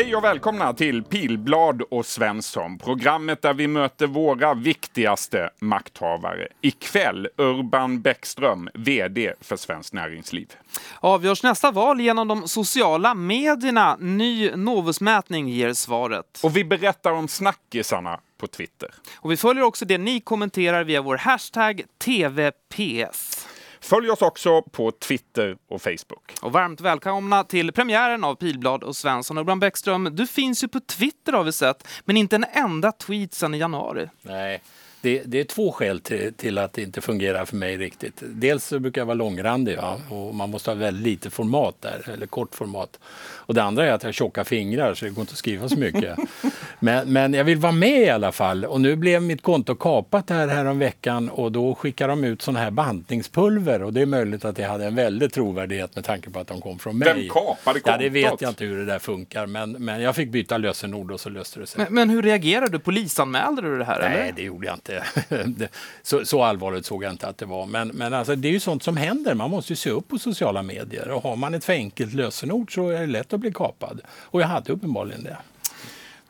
Hej 0.00 0.16
och 0.16 0.24
välkomna 0.24 0.72
till 0.72 1.02
Pilblad 1.02 1.82
och 1.82 2.06
Svensson, 2.06 2.78
programmet 2.78 3.42
där 3.42 3.54
vi 3.54 3.66
möter 3.66 4.06
våra 4.06 4.54
viktigaste 4.54 5.50
makthavare. 5.58 6.48
Ikväll 6.60 7.28
Urban 7.36 8.00
Bäckström, 8.00 8.68
VD 8.74 9.32
för 9.40 9.56
Svenskt 9.56 9.92
Näringsliv. 9.92 10.52
Avgörs 11.00 11.42
nästa 11.42 11.70
val 11.70 12.00
genom 12.00 12.28
de 12.28 12.48
sociala 12.48 13.14
medierna? 13.14 13.96
Ny 13.96 14.50
Novusmätning 14.56 15.48
ger 15.48 15.72
svaret. 15.72 16.40
Och 16.42 16.56
vi 16.56 16.64
berättar 16.64 17.12
om 17.12 17.28
snackisarna 17.28 18.20
på 18.38 18.46
Twitter. 18.46 18.90
Och 19.16 19.30
vi 19.30 19.36
följer 19.36 19.64
också 19.64 19.84
det 19.84 19.98
ni 19.98 20.20
kommenterar 20.20 20.84
via 20.84 21.02
vår 21.02 21.16
hashtag 21.16 21.82
TVPS. 21.98 23.39
Följ 23.80 24.10
oss 24.10 24.22
också 24.22 24.62
på 24.62 24.90
Twitter 24.90 25.56
och 25.68 25.82
Facebook. 25.82 26.34
Och 26.42 26.52
varmt 26.52 26.80
välkomna 26.80 27.44
till 27.44 27.72
premiären 27.72 28.24
av 28.24 28.34
Pilblad 28.34 28.84
och 28.84 28.96
Svensson. 28.96 29.38
Och 29.38 29.44
Bram 29.44 29.60
Bäckström, 29.60 30.08
du 30.12 30.26
finns 30.26 30.64
ju 30.64 30.68
på 30.68 30.80
Twitter 30.80 31.32
har 31.32 31.44
vi 31.44 31.52
sett, 31.52 31.88
men 32.04 32.16
inte 32.16 32.36
en 32.36 32.44
enda 32.52 32.92
tweet 32.92 33.34
sedan 33.34 33.54
i 33.54 33.58
januari. 33.58 34.08
Nej, 34.22 34.62
det, 35.00 35.22
det, 35.26 35.40
är 35.40 35.44
två 35.44 35.72
skäl 35.72 36.00
till, 36.00 36.34
till, 36.34 36.58
att 36.58 36.72
det 36.72 36.82
inte 36.82 37.00
fungerar 37.00 37.44
för 37.44 37.56
mig 37.56 37.76
riktigt. 37.76 38.14
Dels 38.20 38.66
så 38.66 38.78
brukar 38.78 39.00
jag 39.00 39.06
vara 39.06 39.14
långrandig 39.14 39.76
ja, 39.76 39.98
och 40.10 40.34
man 40.34 40.50
måste 40.50 40.70
ha 40.70 40.74
väldigt 40.74 41.02
lite 41.02 41.30
format 41.30 41.74
där, 41.80 42.10
eller 42.12 42.26
kort 42.26 42.54
format. 42.54 42.98
Och 43.50 43.54
det 43.54 43.62
andra 43.62 43.86
är 43.86 43.92
att 43.92 44.02
jag 44.02 44.08
har 44.08 44.12
tjocka 44.12 44.44
fingrar 44.44 44.94
så 44.94 45.04
det 45.04 45.10
går 45.10 45.20
inte 45.20 45.32
att 45.32 45.38
skriva 45.38 45.68
så 45.68 45.78
mycket. 45.78 46.18
men, 46.80 47.12
men 47.12 47.34
jag 47.34 47.44
vill 47.44 47.58
vara 47.58 47.72
med 47.72 48.02
i 48.02 48.10
alla 48.10 48.32
fall 48.32 48.64
och 48.64 48.80
nu 48.80 48.96
blev 48.96 49.22
mitt 49.22 49.42
konto 49.42 49.74
kapat 49.74 50.30
här, 50.30 50.48
här 50.48 50.64
om 50.64 50.78
veckan 50.78 51.28
och 51.28 51.52
då 51.52 51.74
skickar 51.74 52.08
de 52.08 52.24
ut 52.24 52.42
sådana 52.42 52.60
här 52.60 52.70
bantningspulver 52.70 53.82
och 53.82 53.92
det 53.92 54.00
är 54.00 54.06
möjligt 54.06 54.44
att 54.44 54.56
det 54.56 54.64
hade 54.64 54.86
en 54.86 54.94
väldig 54.94 55.32
trovärdighet 55.32 55.96
med 55.96 56.04
tanke 56.04 56.30
på 56.30 56.38
att 56.38 56.46
de 56.46 56.60
kom 56.60 56.78
från 56.78 56.98
mig. 56.98 57.14
Vem 57.14 57.28
kapade 57.28 57.80
kontot? 57.80 57.82
Ja, 57.84 57.96
det 57.98 58.08
vet 58.08 58.40
jag 58.40 58.50
inte 58.50 58.64
hur 58.64 58.76
det 58.76 58.84
där 58.84 58.98
funkar 58.98 59.46
men, 59.46 59.72
men 59.72 60.00
jag 60.00 60.16
fick 60.16 60.30
byta 60.30 60.58
lösenord 60.58 61.12
och 61.12 61.20
så 61.20 61.28
löste 61.28 61.60
det 61.60 61.66
sig. 61.66 61.84
Men, 61.84 61.94
men 61.94 62.10
hur 62.10 62.22
reagerade 62.22 62.72
du? 62.72 62.78
Polisanmälde 62.78 63.62
du 63.62 63.78
det 63.78 63.84
här? 63.84 63.98
Nej, 64.00 64.20
eller? 64.20 64.32
det 64.32 64.42
gjorde 64.42 64.66
jag 64.66 64.76
inte. 64.76 64.89
så, 66.02 66.24
så, 66.24 66.42
allvarligt 66.42 66.86
såg 66.86 67.04
jag 67.04 67.12
inte 67.12 67.28
att 67.28 67.38
det 67.38 67.46
var. 67.46 67.66
Men, 67.66 67.88
men 67.88 68.14
alltså, 68.14 68.36
det 68.36 68.48
är 68.48 68.52
ju 68.52 68.60
sånt 68.60 68.82
som 68.82 68.96
händer. 68.96 69.34
Man 69.34 69.50
måste 69.50 69.72
ju 69.72 69.76
se 69.76 69.90
upp 69.90 70.08
på 70.08 70.18
sociala 70.18 70.62
medier. 70.62 71.10
Och 71.10 71.22
har 71.22 71.36
man 71.36 71.54
ett 71.54 71.64
för 71.64 71.72
enkelt 71.72 72.14
lösenord 72.14 72.74
så 72.74 72.88
är 72.88 73.00
det 73.00 73.06
lätt 73.06 73.32
att 73.32 73.40
bli 73.40 73.52
kapad. 73.52 74.00
Och 74.10 74.40
jag 74.40 74.46
hade 74.46 74.72
uppenbarligen 74.72 75.24
det. 75.24 75.36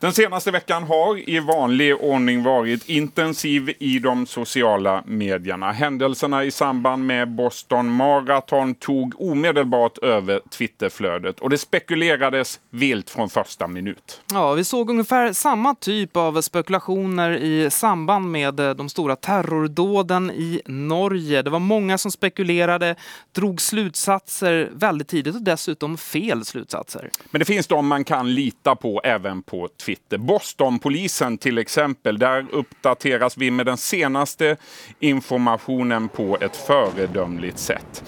Den 0.01 0.12
senaste 0.12 0.51
veckan 0.51 0.83
har 0.83 1.31
i 1.31 1.39
vanlig 1.39 1.95
ordning 1.95 2.43
varit 2.43 2.89
intensiv 2.89 3.75
i 3.79 3.98
de 3.98 4.27
sociala 4.27 5.03
medierna. 5.06 5.73
Händelserna 5.73 6.45
i 6.45 6.51
samband 6.51 7.06
med 7.06 7.29
Boston 7.29 7.91
Marathon 7.91 8.75
tog 8.75 9.21
omedelbart 9.21 9.98
över 9.98 10.41
Twitterflödet 10.51 11.41
och 11.41 11.51
det 11.51 11.59
spekulerades 11.59 12.61
vilt 12.71 13.11
från 13.11 13.31
första 13.31 13.67
minut. 13.67 14.21
Ja, 14.33 14.53
vi 14.53 14.65
såg 14.65 14.91
ungefär 14.91 15.33
samma 15.33 15.75
typ 15.75 16.17
av 16.17 16.41
spekulationer 16.41 17.31
i 17.31 17.71
samband 17.71 18.31
med 18.31 18.55
de 18.55 18.89
stora 18.89 19.17
terrordåden 19.17 20.31
i 20.31 20.62
Norge. 20.67 21.43
Det 21.43 21.51
var 21.51 21.59
många 21.59 21.98
som 21.98 22.11
spekulerade, 22.11 22.97
drog 23.33 23.61
slutsatser 23.61 24.71
väldigt 24.73 25.09
tidigt 25.09 25.34
och 25.34 25.43
dessutom 25.43 25.98
fel 25.98 26.45
slutsatser. 26.45 27.11
Men 27.31 27.39
det 27.39 27.45
finns 27.45 27.67
de 27.67 27.87
man 27.87 28.05
kan 28.05 28.34
lita 28.34 28.77
på 28.77 29.01
även 29.05 29.43
på 29.43 29.69
Twitter 29.69 29.89
Twitter. 29.91 30.19
Bostonpolisen 30.19 31.38
till 31.38 31.58
exempel, 31.58 32.19
där 32.19 32.46
uppdateras 32.52 33.36
vi 33.36 33.50
med 33.50 33.66
den 33.66 33.76
senaste 33.76 34.56
informationen 35.00 36.09
på 36.09 36.38
ett 36.41 36.56
föredömligt 36.56 37.59
sätt. 37.59 38.04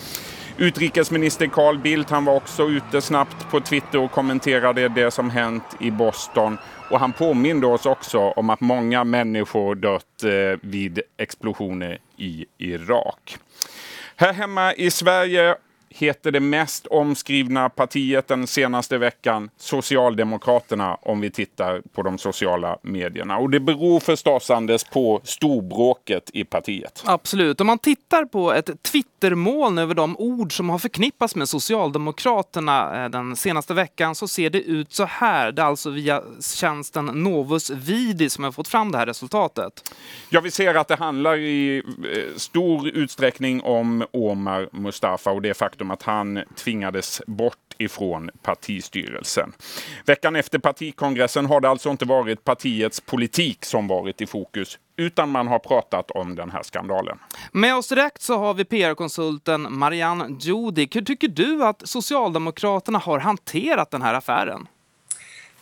Utrikesminister 0.57 1.47
Carl 1.47 1.79
Bildt 1.79 2.11
han 2.11 2.25
var 2.25 2.35
också 2.35 2.69
ute 2.69 3.01
snabbt 3.01 3.51
på 3.51 3.61
Twitter 3.61 3.99
och 3.99 4.11
kommenterade 4.11 4.89
det 4.89 5.11
som 5.11 5.31
hänt 5.31 5.65
i 5.81 5.91
Boston. 5.91 6.59
Och 6.91 7.01
han 7.01 7.13
påminde 7.13 7.67
oss 7.67 7.87
också 7.87 8.19
om 8.19 8.51
att 8.51 8.61
många 8.61 9.05
människor 9.05 9.75
dött 9.75 10.23
eh, 10.25 10.59
vid 10.61 11.01
explosioner 11.17 11.99
i 12.17 12.47
Irak. 12.59 13.39
Här 14.17 14.33
hemma 14.33 14.75
i 14.75 14.91
Sverige 14.91 15.57
heter 15.95 16.31
det 16.31 16.41
mest 16.41 16.87
omskrivna 16.87 17.69
partiet 17.69 18.29
den 18.29 18.47
senaste 18.47 18.99
veckan 18.99 19.51
Socialdemokraterna 19.57 20.95
om 20.95 21.21
vi 21.21 21.31
tittar 21.31 21.83
på 21.93 22.03
de 22.03 22.19
sociala 22.19 22.79
medierna. 22.83 23.39
Och 23.39 23.51
det 23.51 23.61
beror 23.61 24.01
förstås 24.01 24.51
Anders 24.51 24.85
på 24.85 25.21
storbråket 25.25 26.31
i 26.33 26.45
partiet. 26.45 27.03
Absolut. 27.07 27.61
Om 27.61 27.67
man 27.67 27.79
tittar 27.79 28.25
på 28.25 28.53
ett 28.53 28.83
Twittermoln 28.83 29.79
över 29.79 29.95
de 29.95 30.17
ord 30.17 30.57
som 30.57 30.71
har 30.71 30.79
förknippats 30.79 31.37
med 31.37 31.49
Socialdemokraterna 31.49 33.05
eh, 33.05 33.11
den 33.11 33.37
senaste 33.37 33.75
veckan 33.75 34.15
så 34.15 34.29
ser 34.29 34.51
det 34.51 34.63
ut 34.63 34.93
så 34.93 35.05
här. 35.05 35.53
Det 35.53 35.63
är 35.63 35.67
alltså 35.67 35.91
via 35.91 36.23
tjänsten 36.41 37.07
Novus 37.07 37.71
Vidi 37.71 38.31
som 38.31 38.45
har 38.45 38.53
fått 38.53 38.69
fram 38.69 38.93
det 38.93 38.99
här 38.99 39.07
resultatet. 39.07 39.95
Ja, 40.31 40.41
vi 40.41 40.51
ser 40.51 40.75
att 40.75 40.89
det 40.89 40.97
handlar 40.97 41.37
i 41.37 41.83
eh, 41.87 42.37
stor 42.37 42.89
utsträckning 42.89 43.63
om 43.63 44.05
Omar 44.11 44.69
Mustafa 44.73 45.31
och 45.31 45.43
det 45.43 45.55
faktum 45.55 45.82
faktum 45.83 45.91
att 45.91 46.03
han 46.03 46.45
tvingades 46.57 47.23
bort 47.27 47.57
ifrån 47.79 48.31
partistyrelsen. 48.43 49.53
Veckan 50.07 50.37
efter 50.37 50.59
partikongressen 50.59 51.47
har 51.47 51.61
det 51.61 51.69
alltså 51.69 51.91
inte 51.91 52.05
varit 52.05 52.45
partiets 52.45 53.01
politik 53.01 53.65
som 53.65 53.89
varit 53.89 54.21
i 54.21 54.27
fokus 54.27 54.79
utan 54.97 55.31
man 55.31 55.49
har 55.49 55.59
pratat 55.59 56.11
om 56.11 56.35
den 56.35 56.51
här 56.51 56.63
skandalen. 56.63 57.19
Med 57.53 57.77
oss 57.77 57.89
direkt 57.89 58.23
så 58.23 58.39
har 58.39 58.55
vi 58.55 58.65
PR-konsulten 58.65 59.67
Marianne 59.71 60.37
Jodi. 60.41 60.89
Hur 60.95 61.03
tycker 61.03 61.29
du 61.29 61.65
att 61.65 61.83
Socialdemokraterna 61.85 62.99
har 62.99 63.19
hanterat 63.19 63.91
den 63.91 64.03
här 64.03 64.15
affären? 64.15 64.69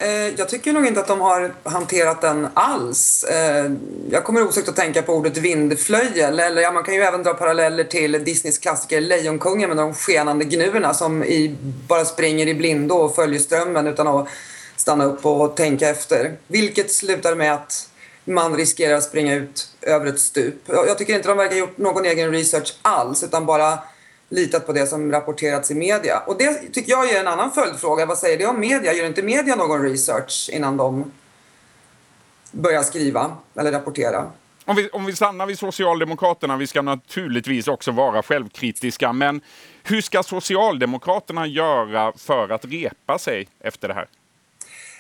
Eh, 0.03 0.29
jag 0.37 0.49
tycker 0.49 0.73
nog 0.73 0.87
inte 0.87 1.01
att 1.01 1.07
de 1.07 1.21
har 1.21 1.53
hanterat 1.63 2.21
den 2.21 2.49
alls. 2.55 3.25
Eh, 3.25 3.71
jag 4.11 4.25
kommer 4.25 4.43
osökt 4.49 4.69
att 4.69 4.77
tänka 4.77 5.03
på 5.03 5.15
ordet 5.15 5.37
vindflöjel. 5.37 6.41
Eller 6.41 6.63
ja, 6.63 6.73
man 6.73 6.85
kan 6.85 6.95
ju 6.95 7.01
även 7.01 7.23
dra 7.23 7.35
paralleller 7.35 7.85
till 7.85 8.13
Disneys 8.25 8.59
klassiker 8.59 9.01
Lejonkungen 9.01 9.69
med 9.69 9.77
de 9.77 9.95
skenande 9.95 10.45
gnuerna 10.45 10.95
som 10.95 11.25
i, 11.25 11.57
bara 11.89 12.05
springer 12.05 12.47
i 12.47 12.55
blindo 12.55 12.95
och 12.95 13.15
följer 13.15 13.41
strömmen 13.41 13.87
utan 13.87 14.07
att 14.07 14.29
stanna 14.77 15.05
upp 15.05 15.27
och 15.27 15.57
tänka 15.57 15.89
efter. 15.89 16.37
Vilket 16.47 16.93
slutar 16.93 17.35
med 17.35 17.55
att 17.55 17.89
man 18.25 18.57
riskerar 18.57 18.95
att 18.97 19.05
springa 19.05 19.35
ut 19.35 19.69
över 19.83 20.07
ett 20.07 20.21
stup. 20.21 20.55
Jag 20.67 20.99
tycker 20.99 21.15
inte 21.15 21.29
de 21.29 21.37
verkar 21.37 21.53
ha 21.53 21.61
gjort 21.61 21.79
någon 21.79 22.05
egen 22.05 22.33
research 22.33 22.75
alls 22.83 23.25
utan 23.25 23.47
bara 23.47 23.79
litat 24.31 24.67
på 24.67 24.73
det 24.73 24.87
som 24.87 25.13
rapporterats 25.13 25.71
i 25.71 25.75
media. 25.75 26.23
Och 26.27 26.39
det 26.39 26.73
tycker 26.73 26.91
jag 26.91 27.11
är 27.11 27.21
en 27.21 27.29
annan 27.29 27.53
följdfråga. 27.53 28.07
Vad 28.07 28.19
säger 28.19 28.39
det 28.39 28.47
om 28.47 28.61
media? 28.61 28.93
Gör 28.93 29.07
inte 29.07 29.23
media 29.23 29.57
någon 29.57 29.83
research 29.83 30.51
innan 30.53 30.77
de 30.77 31.13
börjar 32.53 32.83
skriva 32.83 33.37
eller 33.55 33.73
rapportera? 33.73 34.31
Om 34.65 34.77
vi, 34.77 34.89
om 34.89 35.07
vi 35.07 35.17
stannar 35.17 35.47
vid 35.47 35.59
Socialdemokraterna, 35.59 36.57
vi 36.57 36.67
ska 36.67 36.83
naturligtvis 36.83 37.69
också 37.69 37.91
vara 37.91 38.23
självkritiska, 38.23 39.13
men 39.13 39.41
hur 39.83 40.01
ska 40.01 40.23
Socialdemokraterna 40.23 41.47
göra 41.47 42.13
för 42.17 42.49
att 42.49 42.65
repa 42.65 43.19
sig 43.19 43.49
efter 43.61 43.89
det 43.89 43.95
här? 43.95 44.09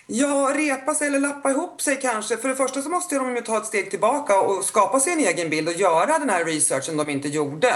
Ja, 0.07 0.53
repa 0.55 0.95
sig 0.95 1.07
eller 1.07 1.19
lappa 1.19 1.51
ihop 1.51 1.81
sig 1.81 2.01
kanske. 2.03 2.37
För 2.37 2.49
det 2.49 2.55
första 2.55 2.83
så 2.83 2.89
måste 2.89 3.15
de 3.15 3.37
ju 3.37 3.43
ta 3.43 3.57
ett 3.57 3.67
steg 3.67 3.91
tillbaka 3.91 4.41
och 4.41 4.65
skapa 4.65 5.01
sig 5.01 5.13
en 5.13 5.19
egen 5.19 5.51
bild 5.51 5.69
och 5.69 5.75
göra 5.75 6.19
den 6.19 6.31
här 6.31 6.45
researchen 6.45 6.97
de 6.97 7.09
inte 7.09 7.29
gjorde. 7.29 7.75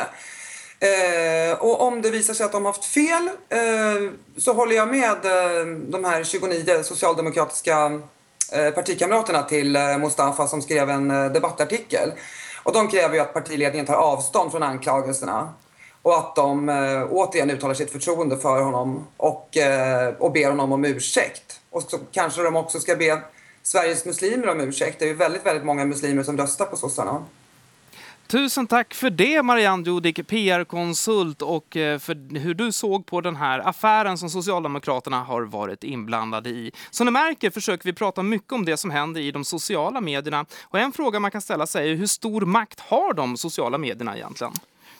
Eh, 0.84 1.58
och 1.58 1.82
om 1.82 2.02
det 2.02 2.10
visar 2.10 2.34
sig 2.34 2.46
att 2.46 2.52
de 2.52 2.64
har 2.64 2.72
haft 2.72 2.84
fel 2.84 3.28
eh, 3.48 4.10
så 4.36 4.52
håller 4.52 4.76
jag 4.76 4.88
med 4.88 5.24
eh, 5.24 5.66
de 5.66 6.04
här 6.04 6.24
29 6.24 6.82
socialdemokratiska 6.82 8.00
eh, 8.52 8.70
partikamraterna 8.70 9.42
till 9.42 9.76
eh, 9.76 9.98
Mustafa 9.98 10.46
som 10.46 10.62
skrev 10.62 10.90
en 10.90 11.10
eh, 11.10 11.32
debattartikel. 11.32 12.12
Och 12.62 12.72
de 12.72 12.88
kräver 12.88 13.14
ju 13.14 13.20
att 13.20 13.34
partiledningen 13.34 13.86
tar 13.86 13.94
avstånd 13.94 14.50
från 14.50 14.62
anklagelserna 14.62 15.54
och 16.02 16.18
att 16.18 16.36
de 16.36 16.68
eh, 16.68 17.06
återigen 17.10 17.50
uttalar 17.50 17.74
sitt 17.74 17.90
förtroende 17.90 18.36
för 18.36 18.62
honom 18.62 19.06
och, 19.16 19.56
eh, 19.56 20.14
och 20.18 20.32
ber 20.32 20.48
honom 20.48 20.72
om 20.72 20.84
ursäkt. 20.84 21.60
Och 21.70 21.82
så 21.82 21.98
kanske 22.12 22.42
de 22.42 22.56
också 22.56 22.80
ska 22.80 22.96
be 22.96 23.20
Sveriges 23.62 24.04
muslimer 24.04 24.48
om 24.48 24.60
ursäkt. 24.60 24.98
Det 24.98 25.04
är 25.04 25.08
ju 25.08 25.14
väldigt, 25.14 25.46
väldigt 25.46 25.64
många 25.64 25.84
muslimer 25.84 26.22
som 26.22 26.38
röstar 26.38 26.64
på 26.64 26.76
sossarna. 26.76 27.24
Tusen 28.26 28.66
tack 28.66 28.94
för 28.94 29.10
det 29.10 29.42
Marianne 29.42 29.82
Jodik, 29.86 30.26
PR-konsult 30.26 31.42
och 31.42 31.76
eh, 31.76 31.98
för 31.98 32.38
hur 32.38 32.54
du 32.54 32.72
såg 32.72 33.06
på 33.06 33.20
den 33.20 33.36
här 33.36 33.68
affären 33.68 34.18
som 34.18 34.30
Socialdemokraterna 34.30 35.24
har 35.24 35.42
varit 35.42 35.84
inblandade 35.84 36.50
i. 36.50 36.72
Som 36.90 37.04
ni 37.04 37.10
märker 37.10 37.50
försöker 37.50 37.84
vi 37.84 37.92
prata 37.92 38.22
mycket 38.22 38.52
om 38.52 38.64
det 38.64 38.76
som 38.76 38.90
händer 38.90 39.20
i 39.20 39.30
de 39.30 39.44
sociala 39.44 40.00
medierna. 40.00 40.46
Och 40.62 40.78
en 40.78 40.92
fråga 40.92 41.20
man 41.20 41.30
kan 41.30 41.40
ställa 41.40 41.66
sig 41.66 41.90
är 41.90 41.94
hur 41.94 42.06
stor 42.06 42.40
makt 42.40 42.80
har 42.80 43.14
de 43.14 43.36
sociala 43.36 43.78
medierna 43.78 44.16
egentligen? 44.16 44.52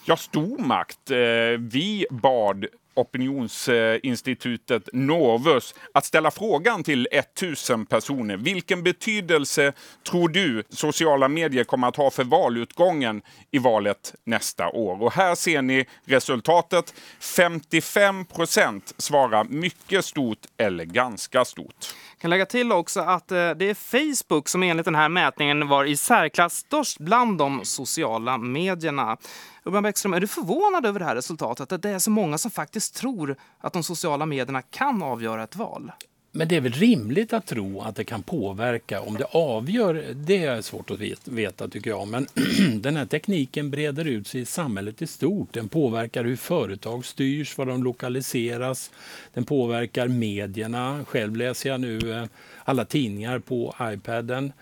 Ja, 0.05 0.17
stor 0.17 0.59
makt. 0.59 1.11
Eh, 1.11 1.17
vi 1.59 2.07
bad 2.11 2.67
opinionsinstitutet 2.95 4.89
Novus 4.93 5.75
att 5.95 6.05
ställa 6.05 6.31
frågan 6.31 6.83
till 6.83 7.09
1000 7.13 7.87
personer. 7.87 8.37
Vilken 8.37 8.83
betydelse 8.83 9.73
tror 10.09 10.29
du 10.29 10.63
sociala 10.69 11.29
medier 11.29 11.65
kommer 11.65 11.89
att 11.89 11.97
ha 11.97 12.11
för 12.11 12.25
valutgången 12.25 13.23
i 13.51 13.59
valet 13.59 14.15
nästa 14.25 14.69
år? 14.69 15.03
Och 15.03 15.13
här 15.13 15.35
ser 15.35 15.63
ni 15.63 15.87
resultatet. 16.05 16.95
55 17.21 18.25
procent 18.25 18.95
svarar 18.99 19.45
mycket 19.45 20.05
stort 20.05 20.39
eller 20.57 20.85
ganska 20.85 21.45
stort. 21.45 21.95
Jag 22.11 22.21
kan 22.21 22.31
lägga 22.31 22.47
till 22.47 22.73
också 22.73 23.01
att 23.01 23.33
eh, 23.33 23.51
det 23.51 23.71
är 23.71 23.75
Facebook 23.75 24.49
som 24.49 24.63
enligt 24.63 24.85
den 24.85 24.95
här 24.95 25.09
mätningen 25.09 25.69
var 25.69 25.85
i 25.85 25.97
särklass 25.97 26.55
störst 26.55 26.99
bland 26.99 27.39
de 27.39 27.65
sociala 27.65 28.39
medierna. 28.39 29.17
Urban 29.65 29.83
Bäckström, 29.83 30.15
är 30.15 30.21
du 30.21 30.27
förvånad 30.27 30.87
över 30.87 30.99
det 30.99 31.05
här 31.05 31.15
resultatet? 31.15 31.73
Att 31.73 31.83
det 31.83 31.91
är 31.91 31.99
så 31.99 32.11
många 32.11 32.39
som 32.39 32.51
faktiskt 32.51 32.95
tror 32.95 33.37
att 33.59 33.73
de 33.73 33.83
sociala 33.83 34.27
medierna 34.27 34.63
kan 34.63 35.03
avgöra 35.03 35.43
ett 35.45 35.57
val? 35.57 35.93
Men 36.37 36.49
det 36.49 36.57
är 36.57 36.61
väl 36.61 36.73
rimligt 36.73 37.33
att 37.33 37.47
tro 37.47 37.81
att 37.81 37.97
det 37.97 38.05
kan 38.05 38.23
påverka. 38.23 39.01
Om 39.01 39.15
det 39.15 39.25
avgör, 39.25 40.05
det 40.15 40.45
är 40.45 40.63
svårt 40.63 40.91
att 40.91 40.99
veta 41.25 41.69
tycker 41.69 41.91
jag. 41.91 42.09
Men 42.09 42.27
den 42.81 42.97
här 42.97 43.07
tekniken 43.07 43.71
breder 43.71 44.05
ut 44.05 44.27
sig 44.27 44.41
i 44.41 44.45
samhället 44.45 45.03
i 45.03 45.07
stort. 45.07 45.53
Den 45.53 45.69
påverkar 45.69 46.25
hur 46.25 46.37
företag 46.37 47.05
styrs, 47.05 47.59
var 47.59 47.67
de 47.67 47.85
lokaliseras. 47.85 48.91
Den 49.35 49.45
påverkar 49.45 50.09
medierna. 50.09 51.05
Själv 51.09 51.37
läser 51.37 51.71
jag 51.71 51.81
nu 51.81 52.13
eh, 52.13 52.25
alla 52.65 52.85
tidningar 52.85 53.39
på 53.39 53.75
iPaden. 53.83 54.53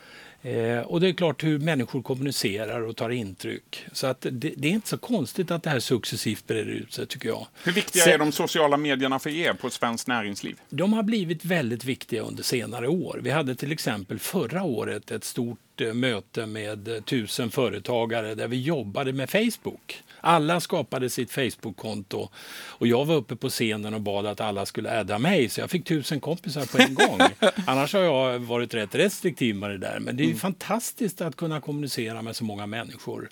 Eh, 0.43 0.79
och 0.79 1.01
det 1.01 1.09
är 1.09 1.13
klart 1.13 1.45
hur 1.45 1.59
människor 1.59 2.03
kommunicerar 2.03 2.81
och 2.81 2.97
tar 2.97 3.11
intryck. 3.11 3.85
Så 3.93 4.07
att 4.07 4.21
det, 4.21 4.31
det, 4.31 4.69
är 4.69 4.73
inte 4.73 4.89
så 4.89 4.99
konstigt 4.99 5.51
att 5.51 5.63
det 5.63 5.71
här 5.71 5.81
successivt 5.81 6.47
breder 6.47 6.71
ut 6.71 6.93
sig 6.93 7.07
tycker 7.07 7.29
jag. 7.29 7.47
Hur 7.65 7.73
viktiga 7.73 8.05
Sen, 8.05 8.13
är 8.13 8.19
de 8.19 8.33
sociala 8.33 8.77
medierna 8.77 9.19
för 9.19 9.31
er 9.31 9.53
på 9.53 9.71
svenskt 9.71 10.09
näringsliv? 10.09 10.61
De 10.71 10.93
har 10.93 11.03
blivit 11.03 11.45
väldigt 11.45 11.85
viktiga 11.85 12.23
under 12.23 12.43
senare 12.43 12.89
år. 12.89 13.21
Vi 13.23 13.31
hade 13.31 13.55
till 13.55 13.73
exempel 13.73 14.19
förra 14.19 14.63
året 14.63 15.11
ett 15.11 15.25
stort 15.25 15.59
möte 15.81 16.47
med 16.47 16.89
eh, 16.89 17.03
tusen 17.03 17.51
företagare 17.51 18.35
där 18.35 18.49
vi 18.49 18.61
jobbade 18.61 19.13
med 19.13 19.31
Facebook. 19.31 20.03
Alla 20.21 20.61
skapade 20.61 21.11
sitt 21.11 21.31
Facebook-konto 21.31 22.29
och 22.69 22.87
jag 22.87 23.05
var 23.05 23.15
uppe 23.15 23.37
på 23.37 23.49
scenen 23.49 23.95
och 23.95 24.01
bad 24.01 24.27
att 24.27 24.41
alla 24.41 24.67
skulle 24.67 25.01
adda 25.01 25.19
mig 25.19 25.49
så 25.49 25.61
jag 25.61 25.71
fick 25.71 25.85
tusen 25.85 26.21
kompisar 26.21 26.67
på 26.67 26.79
en 26.79 26.95
gång. 26.95 27.21
Annars 27.67 27.95
har 27.95 28.01
jag 28.01 28.39
varit 28.39 28.75
rätt 28.75 28.95
restriktiv 28.95 29.57
med 29.57 29.71
det 29.71 29.79
där. 29.79 29.99
Men 30.01 30.17
det 30.17 30.23
är 30.23 30.27
mm. 30.27 30.39
fantastiskt 30.39 31.21
att 31.21 31.37
kunna 31.37 31.61
kommunicera 31.61 32.23
med 32.23 32.37
så 32.37 32.45
många 32.45 32.67
människor. 32.67 33.29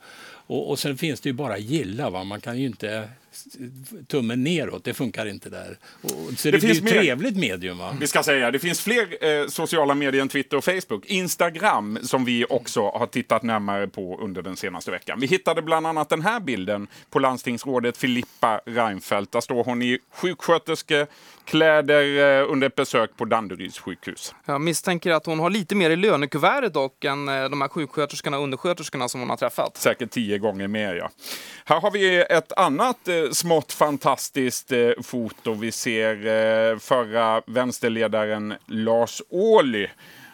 Och, 0.50 0.70
och 0.70 0.78
sen 0.78 0.96
finns 0.96 1.20
det 1.20 1.28
ju 1.28 1.32
bara 1.32 1.58
gilla. 1.58 2.10
Va? 2.10 2.24
Man 2.24 2.40
kan 2.40 2.58
ju 2.58 2.66
inte 2.66 3.08
tummen 4.06 4.44
neråt, 4.44 4.84
det 4.84 4.94
funkar 4.94 5.26
inte 5.26 5.50
där. 5.50 5.78
Och, 6.02 6.10
så 6.10 6.50
det, 6.50 6.50
det 6.50 6.60
finns 6.60 6.80
blir 6.80 6.92
ett 6.92 6.98
trevligt 6.98 7.36
medium. 7.36 7.78
Va? 7.78 7.96
Vi 8.00 8.06
ska 8.06 8.22
säga, 8.22 8.50
det 8.50 8.58
finns 8.58 8.80
fler 8.80 9.24
eh, 9.24 9.46
sociala 9.46 9.94
medier 9.94 10.22
än 10.22 10.28
Twitter 10.28 10.56
och 10.56 10.64
Facebook. 10.64 11.06
Instagram, 11.06 11.98
som 12.02 12.24
vi 12.24 12.44
också 12.44 12.90
har 12.90 13.06
tittat 13.06 13.42
närmare 13.42 13.88
på 13.88 14.18
under 14.20 14.42
den 14.42 14.56
senaste 14.56 14.90
veckan. 14.90 15.20
Vi 15.20 15.26
hittade 15.26 15.62
bland 15.62 15.86
annat 15.86 16.08
den 16.08 16.22
här 16.22 16.40
bilden 16.40 16.86
på 17.10 17.18
landstingsrådet 17.18 17.96
Filippa 17.96 18.60
Reinfeldt. 18.66 19.32
Där 19.32 19.40
står 19.40 19.64
hon 19.64 19.82
i 19.82 19.98
sjuksköterskekläder 20.12 22.40
eh, 22.40 22.52
under 22.52 22.66
ett 22.66 22.74
besök 22.74 23.10
på 23.16 23.24
Danderyds 23.24 23.78
sjukhus. 23.78 24.34
Jag 24.44 24.60
misstänker 24.60 25.10
att 25.10 25.26
hon 25.26 25.38
har 25.38 25.50
lite 25.50 25.74
mer 25.74 25.90
i 25.90 25.96
lönekuvertet 25.96 26.74
dock 26.74 27.04
än 27.04 27.28
eh, 27.28 27.44
de 27.44 27.60
här 27.60 27.68
sjuksköterskorna 27.68 28.38
och 28.38 28.44
undersköterskorna 28.44 29.08
som 29.08 29.20
hon 29.20 29.30
har 29.30 29.36
träffat. 29.36 29.76
Säkert 29.76 30.10
tio 30.10 30.38
gånger 30.40 30.68
mer, 30.68 30.94
ja. 30.94 31.10
Här 31.64 31.80
har 31.80 31.90
vi 31.90 32.20
ett 32.30 32.52
annat 32.52 33.08
eh, 33.08 33.30
smått 33.32 33.72
fantastiskt 33.72 34.72
eh, 34.72 34.90
foto. 35.02 35.54
Vi 35.54 35.72
ser 35.72 36.16
eh, 36.26 36.78
förra 36.78 37.42
vänsterledaren 37.46 38.54
Lars 38.66 39.22
Ohly. 39.30 39.86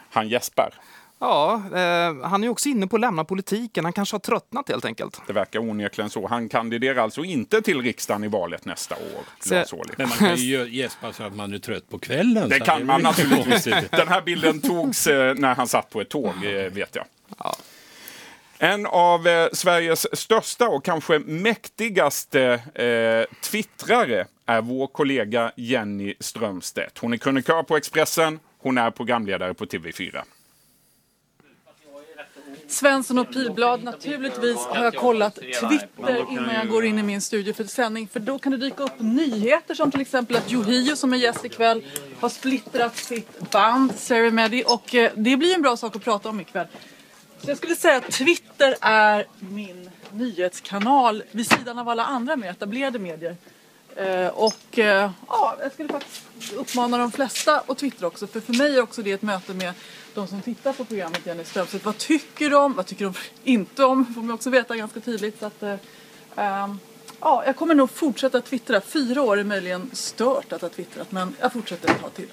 Han 0.09 0.29
gäspar. 0.29 0.73
Ja, 1.19 1.61
eh, 1.75 2.27
han 2.27 2.43
är 2.43 2.49
också 2.49 2.69
inne 2.69 2.87
på 2.87 2.95
att 2.95 3.01
lämna 3.01 3.23
politiken. 3.23 3.83
Han 3.83 3.93
kanske 3.93 4.13
har 4.13 4.19
tröttnat 4.19 4.69
helt 4.69 4.85
enkelt. 4.85 5.21
Det 5.27 5.33
verkar 5.33 5.59
onekligen 5.59 6.09
så. 6.09 6.27
Han 6.27 6.49
kandiderar 6.49 7.01
alltså 7.01 7.23
inte 7.23 7.61
till 7.61 7.81
riksdagen 7.81 8.23
i 8.23 8.27
valet 8.27 8.65
nästa 8.65 8.95
år. 8.95 9.23
Så, 9.65 9.83
men 9.97 10.09
man 10.09 10.17
kan 10.17 10.35
ju 10.35 10.69
gäspa 10.69 11.13
så 11.13 11.23
att 11.23 11.35
man 11.35 11.53
är 11.53 11.59
trött 11.59 11.89
på 11.89 11.99
kvällen. 11.99 12.49
Det 12.49 12.59
kan 12.59 12.85
man 12.85 13.01
naturligtvis. 13.03 13.63
Den 13.91 14.07
här 14.07 14.21
bilden 14.21 14.61
togs 14.61 15.07
eh, 15.07 15.35
när 15.35 15.55
han 15.55 15.67
satt 15.67 15.89
på 15.89 16.01
ett 16.01 16.09
tåg, 16.09 16.45
eh, 16.45 16.71
vet 16.71 16.95
jag. 16.95 17.05
Ja. 17.37 17.55
En 18.59 18.85
av 18.85 19.27
eh, 19.27 19.47
Sveriges 19.53 20.19
största 20.19 20.67
och 20.67 20.85
kanske 20.85 21.19
mäktigaste 21.19 22.41
eh, 22.73 23.37
twittrare 23.41 24.27
är 24.45 24.61
vår 24.61 24.87
kollega 24.87 25.51
Jenny 25.55 26.13
Strömstedt. 26.19 26.97
Hon 26.97 27.13
är 27.13 27.17
krönikör 27.17 27.63
på 27.63 27.77
Expressen, 27.77 28.39
hon 28.57 28.77
är 28.77 28.91
programledare 28.91 29.53
på 29.53 29.65
TV4. 29.65 30.21
Svensson 32.67 33.19
och 33.19 33.33
Pilblad. 33.33 33.83
Naturligtvis 33.83 34.57
har 34.57 34.83
jag 34.83 34.95
kollat 34.95 35.35
Twitter 35.35 36.25
innan 36.31 36.55
jag 36.55 36.69
går 36.69 36.85
in 36.85 36.99
i 36.99 37.03
min 37.03 37.21
studio 37.21 37.53
för 37.53 37.63
sändning. 37.63 38.07
För 38.07 38.19
då 38.19 38.39
kan 38.39 38.51
det 38.51 38.57
dyka 38.57 38.83
upp 38.83 38.99
nyheter 38.99 39.75
som 39.75 39.91
till 39.91 40.01
exempel 40.01 40.35
att 40.35 40.51
Yohio 40.51 40.95
som 40.95 41.13
är 41.13 41.17
gäst 41.17 41.45
ikväll 41.45 41.83
har 42.19 42.29
splittrat 42.29 42.97
sitt 42.97 43.51
band 43.51 43.95
Ceremedy 43.95 44.63
och 44.63 44.95
eh, 44.95 45.11
det 45.15 45.37
blir 45.37 45.55
en 45.55 45.61
bra 45.61 45.77
sak 45.77 45.95
att 45.95 46.03
prata 46.03 46.29
om 46.29 46.41
ikväll. 46.41 46.67
Så 47.43 47.49
jag 47.49 47.57
skulle 47.57 47.75
säga 47.75 47.97
att 47.97 48.11
Twitter 48.11 48.75
är 48.81 49.25
min 49.39 49.89
nyhetskanal 50.11 51.23
vid 51.31 51.47
sidan 51.47 51.79
av 51.79 51.89
alla 51.89 52.05
andra 52.05 52.35
mer 52.35 52.49
etablerade 52.49 52.99
medier. 52.99 53.35
Eh, 53.95 54.27
och 54.27 54.79
eh, 54.79 55.11
ja, 55.27 55.57
jag 55.61 55.73
skulle 55.73 55.89
faktiskt 55.89 56.53
uppmana 56.53 56.97
de 56.97 57.11
flesta 57.11 57.63
att 57.67 57.77
twittra 57.77 58.07
också. 58.07 58.27
För 58.27 58.39
för 58.39 58.53
mig 58.53 58.75
är 58.77 58.81
också 58.81 59.01
det 59.01 59.11
ett 59.11 59.21
möte 59.21 59.53
med 59.53 59.73
de 60.13 60.27
som 60.27 60.41
tittar 60.41 60.73
på 60.73 60.85
programmet 60.85 61.25
Jenny 61.25 61.43
Strömstedt. 61.43 61.85
Vad 61.85 61.97
tycker 61.97 62.49
de? 62.49 62.73
Vad 62.73 62.85
tycker 62.85 63.05
de 63.05 63.13
inte 63.43 63.83
om? 63.85 64.13
får 64.13 64.21
man 64.21 64.35
också 64.35 64.49
veta 64.49 64.75
ganska 64.75 64.99
tydligt. 64.99 65.39
Så 65.39 65.45
att, 65.45 65.63
eh, 65.63 65.75
ehm, 66.35 66.79
ja, 67.19 67.43
jag 67.45 67.55
kommer 67.55 67.75
nog 67.75 67.89
fortsätta 67.89 68.41
twittra. 68.41 68.81
Fyra 68.81 69.21
år 69.21 69.37
är 69.37 69.43
möjligen 69.43 69.89
stört 69.93 70.53
att 70.53 70.61
ha 70.61 70.69
twittrat 70.69 71.11
men 71.11 71.35
jag 71.39 71.53
fortsätter 71.53 71.89
ett 71.89 72.01
tag 72.01 72.13
till. 72.13 72.27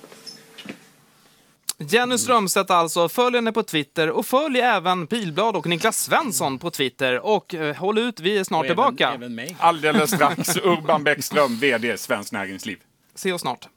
Jenny 1.79 2.19
Strömstedt 2.19 2.71
alltså. 2.71 3.09
Följ 3.09 3.37
henne 3.37 3.53
på 3.53 3.63
Twitter 3.63 4.11
och 4.11 4.27
följ 4.27 4.61
även 4.61 5.07
Pilblad 5.07 5.57
och 5.57 5.67
Niklas 5.67 5.99
Svensson 5.99 6.59
på 6.59 6.71
Twitter. 6.71 7.27
Och 7.27 7.55
eh, 7.55 7.77
håll 7.77 7.99
ut, 7.99 8.21
vi 8.21 8.39
är 8.39 8.45
snart 8.45 8.61
och 8.61 8.67
tillbaka. 8.67 9.13
Även, 9.15 9.39
även 9.39 9.55
Alldeles 9.59 10.11
strax. 10.11 10.57
Urban 10.57 11.05
Bäckström, 11.05 11.57
VD 11.57 11.97
Svenskt 11.99 12.33
Näringsliv. 12.33 12.79
Se 13.15 13.33
oss 13.33 13.41
snart. 13.41 13.69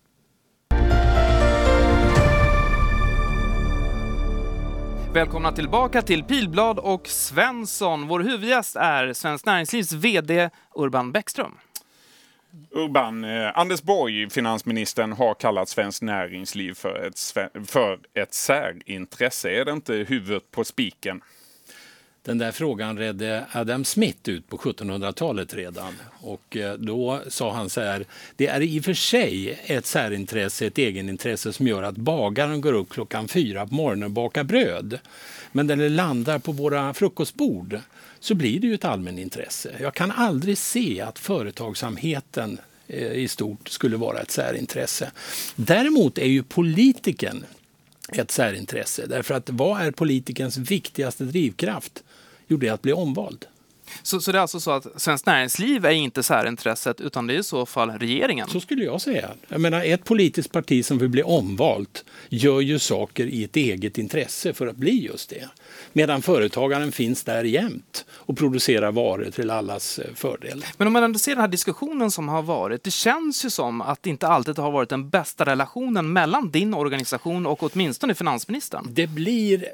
Välkomna 5.14 5.52
tillbaka 5.52 6.02
till 6.02 6.24
Pilblad 6.24 6.80
och 6.80 7.08
Svensson. 7.08 8.08
Vår 8.08 8.20
huvudgäst 8.20 8.76
är 8.76 9.14
Svenskt 9.14 9.46
Näringslivs 9.46 9.92
VD 9.92 10.50
Urban 10.76 11.12
Bäckström. 11.12 11.52
Urban, 12.72 13.24
eh, 13.24 13.58
Anders 13.58 13.82
Borg, 13.82 14.30
finansministern, 14.30 15.12
har 15.12 15.34
kallat 15.34 15.70
Svenskt 15.70 16.02
Näringsliv 16.02 16.74
för 16.74 17.08
ett, 17.08 17.20
för 17.70 18.00
ett 18.14 18.34
särintresse. 18.34 19.50
Är 19.50 19.66
det 19.66 19.72
inte 19.72 19.94
huvudet 19.94 20.52
på 20.52 20.64
spiken? 20.64 21.22
Den 22.28 22.38
där 22.38 22.52
frågan 22.52 22.98
redde 22.98 23.46
Adam 23.52 23.86
Smith 23.86 24.30
ut 24.30 24.50
på 24.50 24.58
1700-talet 24.58 25.54
redan. 25.54 25.94
Och 26.22 26.58
eh, 26.58 26.74
då 26.74 27.22
sa 27.28 27.54
han 27.54 27.70
så 27.70 27.82
här, 27.82 28.06
det 28.36 28.48
är 28.48 28.62
i 28.62 28.80
och 28.80 28.84
för 28.84 28.94
sig 28.94 29.60
ett 29.66 29.86
särintresse, 29.86 30.66
ett 30.66 30.78
egenintresse 30.78 31.54
som 31.54 31.68
gör 31.68 31.84
att 31.84 31.98
bagaren 31.98 32.62
går 32.62 32.74
upp 32.74 32.90
klockan 32.90 33.28
fyra 33.28 33.68
på 33.68 33.74
morgonen 33.74 34.04
och 34.04 34.12
bakar 34.12 34.44
bröd. 34.44 35.00
Men 35.52 35.68
när 35.68 35.76
det 35.76 35.90
landar 35.90 36.40
på 36.40 36.52
våra 36.52 36.94
frukostbord 36.94 37.80
så 38.28 38.36
blir 38.36 38.60
det 38.60 38.68
ju 38.68 38.74
ett 38.74 38.86
allmänintresse. 38.86 39.76
Jag 39.80 39.94
kan 39.94 40.12
aldrig 40.12 40.58
se 40.58 41.02
att 41.02 41.20
företagsamheten 41.20 42.60
eh, 42.88 43.12
i 43.12 43.28
stort 43.28 43.70
skulle 43.70 43.98
vara 43.98 44.20
ett 44.20 44.32
särintresse. 44.32 45.12
Däremot 45.56 46.18
är 46.18 46.26
ju 46.26 46.44
politiken 46.44 47.46
ett 48.12 48.32
särintresse. 48.32 49.06
Därför 49.08 49.34
att 49.34 49.50
vad 49.50 49.82
är 49.82 49.92
politikens 49.92 50.58
viktigaste 50.58 51.24
drivkraft? 51.24 52.04
Jo, 52.48 52.58
det 52.58 52.68
är 52.68 52.72
att 52.72 52.82
bli 52.82 52.94
omvald. 52.94 53.46
Så, 54.04 54.20
så 54.22 54.32
det 54.32 54.38
är 54.38 54.42
alltså 54.42 54.60
så 54.60 54.72
att 54.72 55.02
Svenskt 55.02 55.26
Näringsliv 55.26 55.86
är 55.86 55.92
inte 55.92 56.24
särintresset 56.24 57.02
utan 57.02 57.28
det 57.28 57.34
är 57.34 57.40
i 57.40 57.44
så 57.44 57.66
fall 57.66 57.92
regeringen? 57.92 58.48
Så 58.50 58.60
skulle 58.60 58.84
jag 58.84 59.02
säga. 59.02 59.30
Jag 59.48 59.62
menar, 59.62 59.84
ett 59.84 60.04
politiskt 60.04 60.52
parti 60.52 60.86
som 60.86 60.98
vill 60.98 61.10
bli 61.10 61.24
omvalt 61.24 62.06
gör 62.30 62.62
ju 62.62 62.80
saker 62.80 63.26
i 63.26 63.44
ett 63.44 63.56
eget 63.56 63.98
intresse 63.98 64.54
för 64.54 64.68
att 64.68 64.76
bli 64.76 65.06
just 65.06 65.30
det. 65.30 65.50
Medan 65.94 66.22
företagaren 66.22 66.92
finns 66.92 67.24
där 67.24 67.44
jämt 67.44 68.06
och 68.12 68.38
producerar 68.38 68.92
varor 68.92 69.32
till 69.32 69.50
allas 69.50 70.00
eh, 70.00 70.14
fördel. 70.16 70.66
Men 70.78 70.88
om 70.88 70.94
man 70.94 71.04
ändå 71.04 71.20
ser 71.20 71.32
den 71.32 71.42
här 71.42 71.48
diskussionen 71.48 72.12
som 72.12 72.30
har 72.30 72.42
varit. 72.42 72.84
Det 72.84 72.92
känns 72.92 73.46
ju 73.46 73.50
som 73.50 73.82
att 73.82 74.04
det 74.04 74.10
inte 74.10 74.28
alltid 74.28 74.58
har 74.60 74.72
varit 74.72 74.90
den 74.90 75.10
bästa 75.10 75.46
relationen 75.46 76.14
mellan 76.14 76.52
din 76.52 76.74
organisation 76.74 77.46
och 77.46 77.64
åtminstone 77.64 78.16
finansministern. 78.16 78.88
Det 78.90 79.08
blir 79.08 79.66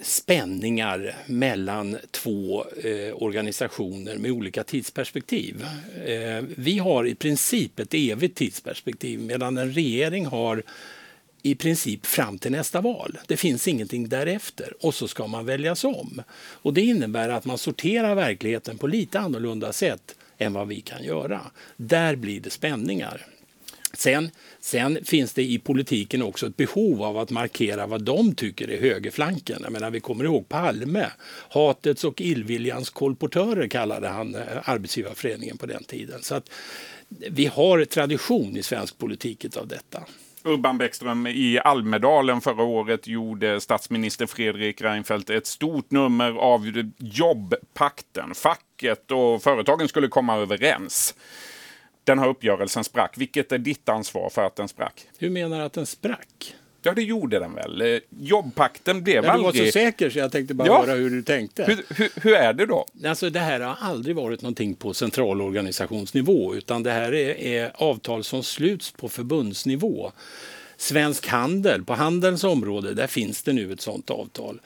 spänningar 0.00 1.16
mellan 1.26 1.96
två 2.10 2.64
eh, 2.64 3.22
organisationer 3.22 4.16
med 4.18 4.30
olika 4.30 4.64
tidsperspektiv. 4.64 5.66
Eh, 6.04 6.44
vi 6.56 6.78
har 6.78 7.06
i 7.06 7.14
princip 7.14 7.78
ett 7.78 7.94
evigt 7.94 8.36
tidsperspektiv 8.36 9.20
medan 9.20 9.58
en 9.58 9.72
regering 9.72 10.26
har 10.26 10.62
i 11.42 11.54
princip 11.54 12.06
fram 12.06 12.38
till 12.38 12.52
nästa 12.52 12.80
val. 12.80 13.18
Det 13.26 13.36
finns 13.36 13.68
ingenting 13.68 14.08
därefter 14.08 14.74
och 14.80 14.94
så 14.94 15.08
ska 15.08 15.26
man 15.26 15.46
väljas 15.46 15.84
om. 15.84 16.22
Och 16.38 16.74
det 16.74 16.80
innebär 16.80 17.28
att 17.28 17.44
man 17.44 17.58
sorterar 17.58 18.14
verkligheten 18.14 18.78
på 18.78 18.86
lite 18.86 19.20
annorlunda 19.20 19.72
sätt 19.72 20.16
än 20.38 20.52
vad 20.52 20.68
vi 20.68 20.80
kan 20.80 21.04
göra. 21.04 21.40
Där 21.76 22.16
blir 22.16 22.40
det 22.40 22.50
spänningar. 22.50 23.26
Sen, 23.92 24.30
sen 24.60 24.98
finns 25.04 25.32
det 25.32 25.42
i 25.42 25.58
politiken 25.58 26.22
också 26.22 26.46
ett 26.46 26.56
behov 26.56 27.02
av 27.02 27.18
att 27.18 27.30
markera 27.30 27.86
vad 27.86 28.02
de 28.02 28.34
tycker 28.34 28.70
är 28.70 28.80
högerflanken. 28.80 29.60
Jag 29.62 29.72
menar, 29.72 29.90
vi 29.90 30.00
kommer 30.00 30.24
ihåg 30.24 30.48
Palme. 30.48 31.06
Hatets 31.48 32.04
och 32.04 32.20
illviljans 32.20 32.90
kolportörer 32.90 33.68
kallade 33.68 34.08
han 34.08 34.34
eh, 34.34 34.40
Arbetsgivarföreningen 34.64 35.58
på 35.58 35.66
den 35.66 35.84
tiden. 35.84 36.22
Så 36.22 36.34
att 36.34 36.50
vi 37.30 37.46
har 37.46 37.84
tradition 37.84 38.56
i 38.56 38.62
svensk 38.62 38.98
politik 38.98 39.56
av 39.56 39.68
detta. 39.68 40.02
Urban 40.44 40.78
Bäckström, 40.78 41.26
i 41.26 41.58
Almedalen 41.58 42.40
förra 42.40 42.62
året 42.62 43.06
gjorde 43.06 43.60
statsminister 43.60 44.26
Fredrik 44.26 44.82
Reinfeldt 44.82 45.30
ett 45.30 45.46
stort 45.46 45.90
nummer 45.90 46.32
av 46.32 46.90
jobbpakten. 46.98 48.34
Facket 48.34 49.10
och 49.10 49.42
företagen 49.42 49.88
skulle 49.88 50.08
komma 50.08 50.36
överens. 50.36 51.14
Den 52.04 52.18
här 52.18 52.28
uppgörelsen 52.28 52.84
sprack. 52.84 53.14
Vilket 53.16 53.52
är 53.52 53.58
ditt 53.58 53.88
ansvar 53.88 54.30
för 54.30 54.44
att 54.44 54.56
den 54.56 54.68
sprack? 54.68 55.06
Hur 55.18 55.30
menar 55.30 55.58
du 55.58 55.64
att 55.64 55.72
den 55.72 55.86
sprack? 55.86 56.54
Ja, 56.82 56.92
det 56.92 57.02
gjorde 57.02 57.38
den 57.38 57.54
väl. 57.54 57.80
Eh, 57.80 58.00
jobbpakten 58.10 59.02
blev 59.02 59.24
ja, 59.24 59.30
aldrig... 59.30 59.54
Du 59.54 59.58
var 59.60 59.66
så 59.66 59.72
säker 59.72 60.10
så 60.10 60.18
jag 60.18 60.32
tänkte 60.32 60.54
bara 60.54 60.68
ja. 60.68 60.84
höra 60.86 60.94
hur 60.94 61.10
du 61.10 61.22
tänkte. 61.22 61.64
Hur, 61.64 61.84
hur, 61.88 62.10
hur, 62.22 62.34
är 62.34 62.52
det 62.52 62.66
då? 62.66 62.86
Alltså, 63.04 63.30
det 63.30 63.40
här 63.40 63.60
har 63.60 63.76
aldrig 63.80 64.16
varit 64.16 64.42
någonting 64.42 64.74
på 64.74 64.94
centralorganisationsnivå 64.94 66.54
utan 66.54 66.82
det 66.82 66.90
här 66.90 67.14
är, 67.14 67.40
är 67.40 67.72
avtal 67.74 68.24
som 68.24 68.42
sluts 68.42 68.92
på 68.92 69.08
förbundsnivå. 69.08 70.12
Svensk 70.76 71.26
Handel, 71.26 71.84
på 71.84 71.94
handelns 71.94 72.44
område, 72.44 72.94
där 72.94 73.06
finns 73.06 73.42
det 73.42 73.52
nu 73.52 73.72
ett 73.72 73.80
sådant 73.80 74.10
avtal. 74.10 74.60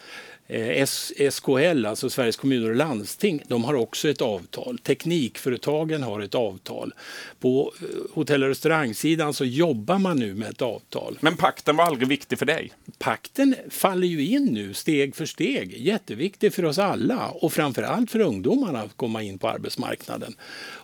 Eh, 0.49 0.87
SKL, 1.31 1.87
alltså 1.87 2.11
Sveriges 2.11 2.37
kommuner 2.37 2.71
och 2.71 2.77
landsting, 2.77 3.43
de 3.49 3.65
har 3.65 3.75
också 3.75 4.09
ett 4.09 4.23
avtal. 4.23 4.79
Teknikföretagen 4.79 6.03
har 6.03 6.21
ett 6.21 6.35
avtal. 6.35 6.95
På 7.41 7.73
eh, 7.81 7.87
hotell 8.15 8.43
och 8.43 8.49
restaurangsidan 8.49 9.35
så 9.35 9.45
jobbar 9.45 9.99
man 9.99 10.19
nu 10.19 10.35
med 10.35 10.49
ett 10.49 10.63
avtal. 10.63 11.19
Men 11.21 11.37
pakten 11.37 11.77
var 11.77 11.85
aldrig 11.85 12.09
viktig 12.09 12.39
för 12.39 12.47
dig? 12.47 12.73
Pakten 12.99 13.55
faller 13.71 14.07
ju 14.07 14.27
in 14.27 14.45
nu 14.45 14.75
steg 14.75 15.17
för 15.17 15.27
steg. 15.27 15.79
Jätteviktig 15.79 16.55
för 16.55 16.65
oss 16.65 16.79
alla 16.79 17.29
och 17.29 17.53
framförallt 17.53 18.11
för 18.11 18.21
ungdomarna 18.21 18.83
att 18.83 18.97
komma 18.97 19.23
in 19.23 19.39
på 19.39 19.49
arbetsmarknaden. 19.49 20.35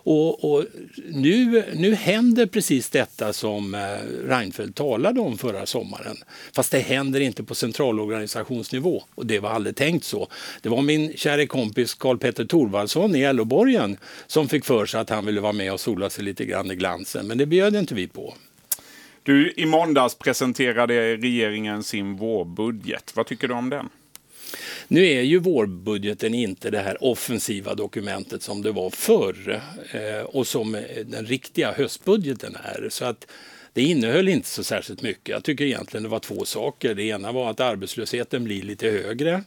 Och, 0.04 0.52
och, 0.52 0.64
nu, 1.12 1.64
nu 1.75 1.94
händer 1.94 2.47
precis 2.47 2.90
detta 2.90 3.32
som 3.32 3.75
eh, 3.75 3.80
Reinfeldt 4.28 4.76
talade 4.76 5.21
om 5.21 5.38
förra 5.38 5.66
sommaren. 5.66 6.16
Fast 6.54 6.73
det 6.73 6.78
händer 6.78 7.21
inte 7.21 7.44
på 7.44 7.54
centralorganisationsnivå 7.54 9.02
och 9.14 9.26
det 9.26 9.38
var 9.38 9.50
aldrig 9.50 9.76
tänkt 9.76 10.04
så. 10.04 10.28
Det 10.62 10.68
var 10.68 10.82
min 10.82 11.16
kära 11.16 11.47
kompis 11.47 11.94
Karl 11.94 12.18
Petter 12.18 12.44
Thorvaldsson 12.44 13.16
i 13.16 13.32
LO-borgen 13.32 13.97
som 14.26 14.49
fick 14.49 14.64
för 14.64 14.87
sig 14.87 15.00
att 15.00 15.11
han 15.11 15.26
ville 15.26 15.40
vara 15.40 15.52
med 15.52 15.73
och 15.73 15.80
sola 15.80 16.11
sig 16.11 16.25
lite 16.25 16.44
grann 16.44 16.71
i 16.71 16.75
glansen. 16.75 17.26
Men 17.26 17.38
det 17.38 17.47
bjöd 17.47 17.76
inte 17.76 17.94
vi 17.94 18.09
på. 18.09 18.35
Du, 19.23 19.52
i 19.56 19.66
måndags 19.66 20.14
presenterade 20.14 21.16
regeringen 21.16 21.82
sin 21.82 22.16
vårbudget. 22.16 23.12
Vad 23.16 23.26
tycker 23.26 23.49
du 23.49 23.54
om 23.54 23.71
den? 23.71 23.88
Nu 24.88 25.06
är 25.06 25.23
ju 25.23 25.38
vårbudgeten 25.38 26.35
inte 26.35 26.71
det 26.71 26.78
här 26.78 27.04
offensiva 27.04 27.75
dokumentet 27.75 28.42
som 28.42 28.62
det 28.62 28.73
var 28.73 28.90
förr 28.90 29.62
eh, 29.92 30.25
och 30.25 30.47
som 30.47 30.75
eh, 30.75 30.82
den 31.06 31.26
riktiga 31.26 31.73
höstbudgeten 31.73 32.56
är. 32.62 32.88
Så 32.90 33.04
att 33.04 33.26
det 33.73 33.82
innehöll 33.82 34.28
inte 34.28 34.49
så 34.49 34.64
särskilt 34.64 35.02
mycket. 35.02 35.28
Jag 35.28 35.44
tycker 35.44 35.64
egentligen 35.64 36.02
det 36.02 36.09
var 36.09 36.18
två 36.18 36.44
saker. 36.44 36.94
Det 36.94 37.02
ena 37.02 37.32
var 37.32 37.50
att 37.50 37.61
arbetslösheten 37.61 38.44
blir 38.44 38.62
lite 38.62 38.88
högre. 38.88 39.44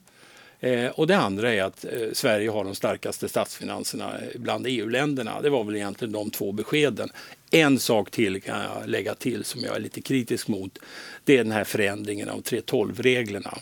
Eh, 0.60 0.90
och 0.90 1.08
det 1.08 1.18
andra 1.18 1.54
är 1.54 1.64
att 1.64 1.86
eh, 1.86 1.92
Sverige 2.14 2.50
har 2.50 2.64
de 2.64 2.76
starkaste 2.76 3.30
statsfinanserna 3.30 4.14
bland 4.36 4.66
EU-länderna. 4.68 5.42
Det 5.42 5.50
var 5.50 5.64
väl 5.64 5.76
egentligen 5.76 6.12
de 6.12 6.32
två 6.32 6.52
beskeden. 6.52 7.10
En 7.52 7.80
sak 7.80 8.12
till 8.12 8.42
kan 8.42 8.62
jag 8.62 8.90
lägga 8.90 9.16
till 9.16 9.44
som 9.44 9.62
jag 9.62 9.76
är 9.76 9.80
lite 9.80 10.02
kritisk 10.02 10.48
mot. 10.48 10.80
Det 11.24 11.34
är 11.34 11.44
den 11.44 11.52
här 11.52 11.64
förändringen 11.64 12.30
av 12.30 12.42
3.12-reglerna 12.42 13.58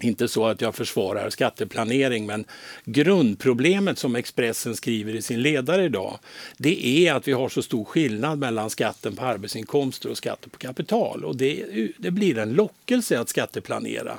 inte 0.00 0.28
så 0.28 0.46
att 0.46 0.60
jag 0.60 0.74
försvarar 0.74 1.30
skatteplanering, 1.30 2.26
men 2.26 2.44
grundproblemet 2.84 3.98
som 3.98 4.16
Expressen 4.16 4.76
skriver 4.76 5.14
i 5.14 5.22
sin 5.22 5.42
ledare 5.42 5.84
idag, 5.84 6.18
det 6.56 6.86
är 6.86 7.14
att 7.14 7.28
vi 7.28 7.32
har 7.32 7.48
så 7.48 7.62
stor 7.62 7.84
skillnad 7.84 8.38
mellan 8.38 8.70
skatten 8.70 9.16
på 9.16 9.24
arbetsinkomster 9.24 10.10
och 10.10 10.16
skatten 10.16 10.50
på 10.50 10.58
kapital. 10.58 11.24
Och 11.24 11.36
det, 11.36 11.64
det 11.98 12.10
blir 12.10 12.38
en 12.38 12.52
lockelse 12.52 13.20
att 13.20 13.28
skatteplanera. 13.28 14.18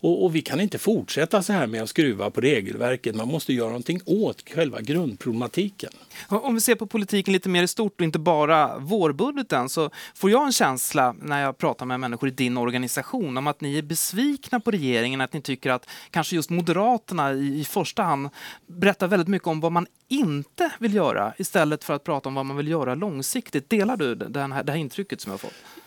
Och, 0.00 0.24
och, 0.24 0.34
vi 0.34 0.42
kan 0.42 0.60
inte 0.60 0.78
fortsätta 0.78 1.42
så 1.42 1.52
här 1.52 1.66
med 1.66 1.82
att 1.82 1.88
skruva 1.88 2.30
på 2.30 2.40
regelverket. 2.40 3.14
Man 3.14 3.28
måste 3.28 3.52
göra 3.52 3.68
någonting 3.68 4.00
åt 4.06 4.48
själva 4.48 4.80
grundproblematiken. 4.80 5.90
Om 6.28 6.54
vi 6.54 6.60
ser 6.60 6.74
på 6.74 6.86
politiken 6.86 7.32
lite 7.32 7.48
mer 7.48 7.62
i 7.62 7.68
stort 7.68 8.00
och 8.00 8.04
inte 8.04 8.18
bara 8.18 8.78
vårbudgeten 8.78 9.68
så 9.68 9.90
får 10.14 10.30
jag 10.30 10.46
en 10.46 10.52
känsla 10.52 11.14
när 11.22 11.42
jag 11.42 11.58
pratar 11.58 11.86
med 11.86 12.00
människor 12.00 12.28
i 12.28 12.32
din 12.32 12.56
organisation 12.56 13.36
om 13.36 13.46
att 13.46 13.60
ni 13.60 13.78
är 13.78 13.82
besvikna 13.82 14.60
på 14.60 14.70
regeringen, 14.70 15.20
att 15.20 15.32
ni 15.32 15.42
tycker 15.42 15.70
att 15.70 15.88
kanske 16.10 16.36
just 16.36 16.50
Moderaterna 16.50 17.32
i, 17.32 17.60
i 17.60 17.64
första 17.64 18.02
hand 18.02 18.28
berättar 18.66 19.08
väldigt 19.08 19.28
mycket 19.28 19.48
om 19.48 19.60
vad 19.60 19.72
man 19.72 19.86
inte 20.08 20.70
vill 20.78 20.94
göra 20.94 21.32
istället 21.38 21.84
för 21.84 21.94
att 21.94 22.04
prata 22.04 22.28
om 22.28 22.34
vad 22.34 22.46
man 22.46 22.56
vill 22.56 22.68
göra 22.68 22.94
långsiktigt. 22.94 23.70
Delar 23.70 23.96
du 23.96 24.14
den 24.14 24.52
här, 24.52 24.62
det 24.62 24.72
här 24.72 24.78
intrycket 24.78 25.20
som 25.20 25.30
jag 25.30 25.34
har 25.34 25.38
fått? 25.38 25.85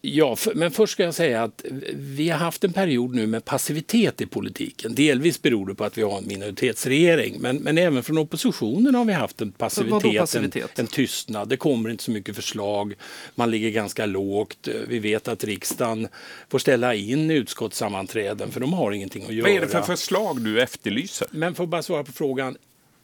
Ja, 0.00 0.36
för, 0.36 0.54
men 0.54 0.70
först 0.70 0.92
ska 0.92 1.02
jag 1.02 1.14
säga 1.14 1.42
att 1.42 1.64
vi 1.94 2.28
har 2.28 2.38
haft 2.38 2.64
en 2.64 2.72
period 2.72 3.14
nu 3.14 3.26
med 3.26 3.44
passivitet 3.44 4.20
i 4.20 4.26
politiken. 4.26 4.94
Delvis 4.94 5.42
beror 5.42 5.66
det 5.66 5.74
på 5.74 5.84
att 5.84 5.98
vi 5.98 6.02
har 6.02 6.18
en 6.18 6.26
minoritetsregering, 6.26 7.36
men, 7.40 7.56
men 7.56 7.78
även 7.78 8.02
från 8.02 8.18
oppositionen 8.18 8.94
har 8.94 9.04
vi 9.04 9.12
haft 9.12 9.40
en 9.40 9.52
passivitet, 9.52 10.18
passivitet? 10.18 10.78
En, 10.78 10.84
en 10.84 10.86
tystnad. 10.86 11.48
Det 11.48 11.56
kommer 11.56 11.90
inte 11.90 12.04
så 12.04 12.10
mycket 12.10 12.36
förslag, 12.36 12.94
man 13.34 13.50
ligger 13.50 13.70
ganska 13.70 14.06
lågt. 14.06 14.68
Vi 14.88 14.98
vet 14.98 15.28
att 15.28 15.44
riksdagen 15.44 16.08
får 16.48 16.58
ställa 16.58 16.94
in 16.94 17.30
utskottssammanträden 17.30 18.50
för 18.50 18.60
de 18.60 18.72
har 18.72 18.92
ingenting 18.92 19.24
att 19.24 19.34
göra. 19.34 19.48
Vad 19.48 19.56
är 19.56 19.60
det 19.60 19.68
för 19.68 19.82
förslag 19.82 20.40
du 20.40 20.62
efterlyser? 20.62 21.28
Men 21.30 21.54
för 21.54 21.64
att 21.64 21.70
bara 21.70 21.82
svara 21.82 22.04
på 22.04 22.12
frågan, 22.12 22.56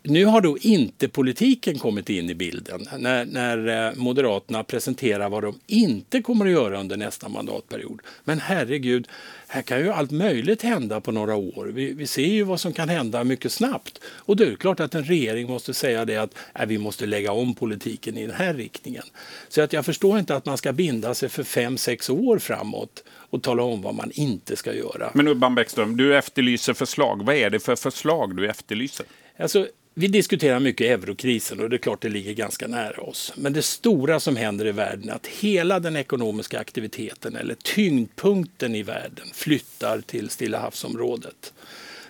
nu 0.05 0.25
har 0.25 0.41
då 0.41 0.59
inte 0.59 1.09
politiken 1.09 1.79
kommit 1.79 2.11
in 2.11 2.31
i 2.31 2.35
bilden 2.35 2.87
när, 2.99 3.25
när 3.25 3.89
eh, 3.89 3.95
Moderaterna 3.95 4.65
presenterar 4.65 5.29
vad 5.29 5.43
de 5.43 5.61
inte 5.67 6.23
kommer 6.23 6.47
att 6.47 6.53
göra 6.53 6.81
under 6.81 6.97
nästa 6.97 7.29
mandatperiod. 7.29 8.01
Men 8.25 8.41
herregud, 8.41 9.09
här 9.47 9.63
kan 9.63 9.79
ju 9.79 9.93
allt 9.93 10.11
möjligt 10.11 10.63
hända 10.63 11.01
på 11.01 11.13
några 11.13 11.35
år. 11.35 11.71
Vi, 11.75 11.93
vi 11.93 12.07
ser 12.07 12.27
ju 12.27 12.43
vad 12.43 12.61
som 12.61 12.73
kan 12.73 12.89
hända 12.89 13.25
mycket 13.25 13.53
snabbt. 13.53 14.01
Och 14.05 14.37
det 14.37 14.45
är 14.45 14.55
klart 14.55 14.81
att 14.81 14.95
en 14.95 15.05
regering 15.05 15.51
måste 15.51 15.75
säga 15.75 16.05
det 16.05 16.17
att 16.17 16.35
äh, 16.55 16.67
vi 16.67 16.79
måste 16.79 17.07
lägga 17.07 17.33
om 17.33 17.55
politiken 17.55 18.19
i 18.19 18.27
den 18.27 18.37
här 18.37 18.55
riktningen. 18.55 19.05
Så 19.49 19.63
att 19.63 19.73
jag 19.73 19.85
förstår 19.85 20.19
inte 20.19 20.37
att 20.37 20.47
man 20.47 20.59
ska 20.59 20.73
binda 20.73 21.15
sig 21.15 21.29
för 21.29 21.43
fem, 21.43 21.79
sex 21.79 22.11
år 22.11 22.39
framåt 22.39 23.05
och 23.09 23.43
tala 23.43 23.63
om 23.63 23.83
vad 23.83 23.95
man 23.95 24.11
inte 24.15 24.57
ska 24.57 24.75
göra. 24.75 25.11
Men 25.15 25.29
Urban 25.29 25.55
Bäckström, 25.55 25.97
du 25.97 26.17
efterlyser 26.17 26.75
förslag. 26.75 27.23
Vad 27.27 27.37
är 27.37 27.51
det 27.51 27.61
för 27.61 27.77
förslag 27.77 28.37
du 28.37 28.49
efterlyser? 28.49 29.07
Alltså, 29.39 29.67
vi 29.95 30.07
diskuterar 30.07 30.61
mycket 30.61 31.03
eurokrisen 31.03 31.61
och 31.61 31.71
det 31.71 31.77
är 31.77 31.79
klart 31.79 32.03
det 32.03 32.09
ligger 32.09 32.33
ganska 32.33 32.67
nära 32.67 33.03
oss. 33.03 33.33
Men 33.37 33.53
det 33.53 33.63
stora 33.63 34.21
som 34.21 34.37
händer 34.37 34.67
i 34.67 34.73
världen 34.73 35.09
är 35.09 35.15
att 35.15 35.27
hela 35.27 35.81
den 35.81 35.97
ekonomiska 35.97 36.61
aktiviteten 36.61 37.37
eller 37.37 37.55
tyngdpunkten 37.55 38.75
i 38.75 38.83
världen 38.83 39.27
flyttar 39.33 40.01
till 40.01 40.31
Stilla 40.31 40.59
havsområdet. 40.59 41.53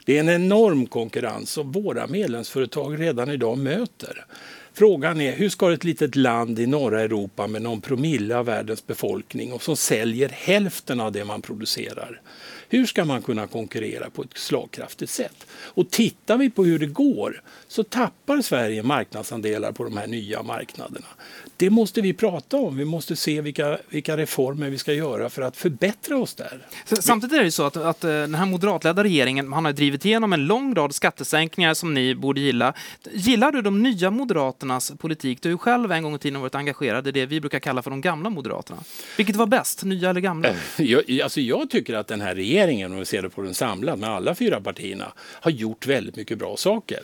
Det 0.04 0.16
är 0.16 0.20
en 0.20 0.28
enorm 0.28 0.86
konkurrens 0.86 1.50
som 1.50 1.72
våra 1.72 2.06
medlemsföretag 2.06 3.00
redan 3.00 3.30
idag 3.30 3.58
möter. 3.58 4.24
Frågan 4.74 5.20
är 5.20 5.32
hur 5.32 5.48
ska 5.48 5.72
ett 5.72 5.84
litet 5.84 6.16
land 6.16 6.58
i 6.58 6.66
norra 6.66 7.00
Europa 7.00 7.46
med 7.46 7.62
någon 7.62 7.80
promille 7.80 8.36
av 8.36 8.46
världens 8.46 8.86
befolkning 8.86 9.52
och 9.52 9.62
som 9.62 9.76
säljer 9.76 10.28
hälften 10.28 11.00
av 11.00 11.12
det 11.12 11.24
man 11.24 11.42
producerar 11.42 12.20
hur 12.72 12.86
ska 12.86 13.04
man 13.04 13.22
kunna 13.22 13.46
konkurrera 13.46 14.10
på 14.10 14.22
ett 14.22 14.38
slagkraftigt 14.38 15.12
sätt? 15.12 15.46
Och 15.52 15.90
tittar 15.90 16.36
vi 16.36 16.50
på 16.50 16.64
hur 16.64 16.78
det 16.78 16.86
går 16.86 17.42
så 17.68 17.82
tappar 17.82 18.42
Sverige 18.42 18.82
marknadsandelar 18.82 19.72
på 19.72 19.84
de 19.84 19.96
här 19.96 20.06
nya 20.06 20.42
marknaderna. 20.42 21.06
Det 21.56 21.70
måste 21.70 22.00
vi 22.00 22.12
prata 22.12 22.56
om. 22.56 22.76
Vi 22.76 22.84
måste 22.84 23.16
se 23.16 23.40
vilka, 23.40 23.78
vilka 23.88 24.16
reformer 24.16 24.70
vi 24.70 24.78
ska 24.78 24.92
göra 24.92 25.30
för 25.30 25.42
att 25.42 25.56
förbättra 25.56 26.18
oss 26.18 26.34
där. 26.34 26.66
Samtidigt 27.00 27.38
är 27.38 27.44
det 27.44 27.50
så 27.50 27.62
att, 27.62 27.76
att 27.76 28.04
eh, 28.04 28.10
den 28.10 28.34
här 28.34 28.46
moderatledda 28.46 29.04
regeringen 29.04 29.52
han 29.52 29.64
har 29.64 29.72
drivit 29.72 30.04
igenom 30.04 30.32
en 30.32 30.46
lång 30.46 30.74
rad 30.74 30.94
skattesänkningar 30.94 31.74
som 31.74 31.94
ni 31.94 32.14
borde 32.14 32.40
gilla. 32.40 32.74
Gillar 33.12 33.52
du 33.52 33.62
de 33.62 33.82
nya 33.82 34.10
moderata 34.10 34.61
Moderaternas 34.62 34.92
politik? 34.98 35.42
Du 35.42 35.48
har 35.48 35.52
ju 35.52 35.58
själv 35.58 35.92
en 35.92 36.02
gång 36.02 36.14
i 36.14 36.18
tiden 36.18 36.40
varit 36.40 36.54
engagerad 36.54 37.06
i 37.06 37.12
det 37.12 37.26
vi 37.26 37.40
brukar 37.40 37.58
kalla 37.58 37.82
för 37.82 37.90
de 37.90 38.00
gamla 38.00 38.30
Moderaterna. 38.30 38.80
Vilket 39.16 39.36
var 39.36 39.46
bäst, 39.46 39.84
nya 39.84 40.10
eller 40.10 40.20
gamla? 40.20 40.48
Eh, 40.48 40.56
jag, 40.76 41.20
alltså 41.20 41.40
jag 41.40 41.70
tycker 41.70 41.94
att 41.94 42.06
den 42.06 42.20
här 42.20 42.34
regeringen, 42.34 42.92
om 42.92 42.98
vi 42.98 43.04
ser 43.04 43.22
det 43.22 43.30
på 43.30 43.42
den 43.42 43.54
samlad 43.54 43.98
med 43.98 44.10
alla 44.10 44.34
fyra 44.34 44.60
partierna, 44.60 45.12
har 45.18 45.50
gjort 45.50 45.86
väldigt 45.86 46.16
mycket 46.16 46.38
bra 46.38 46.56
saker. 46.56 47.00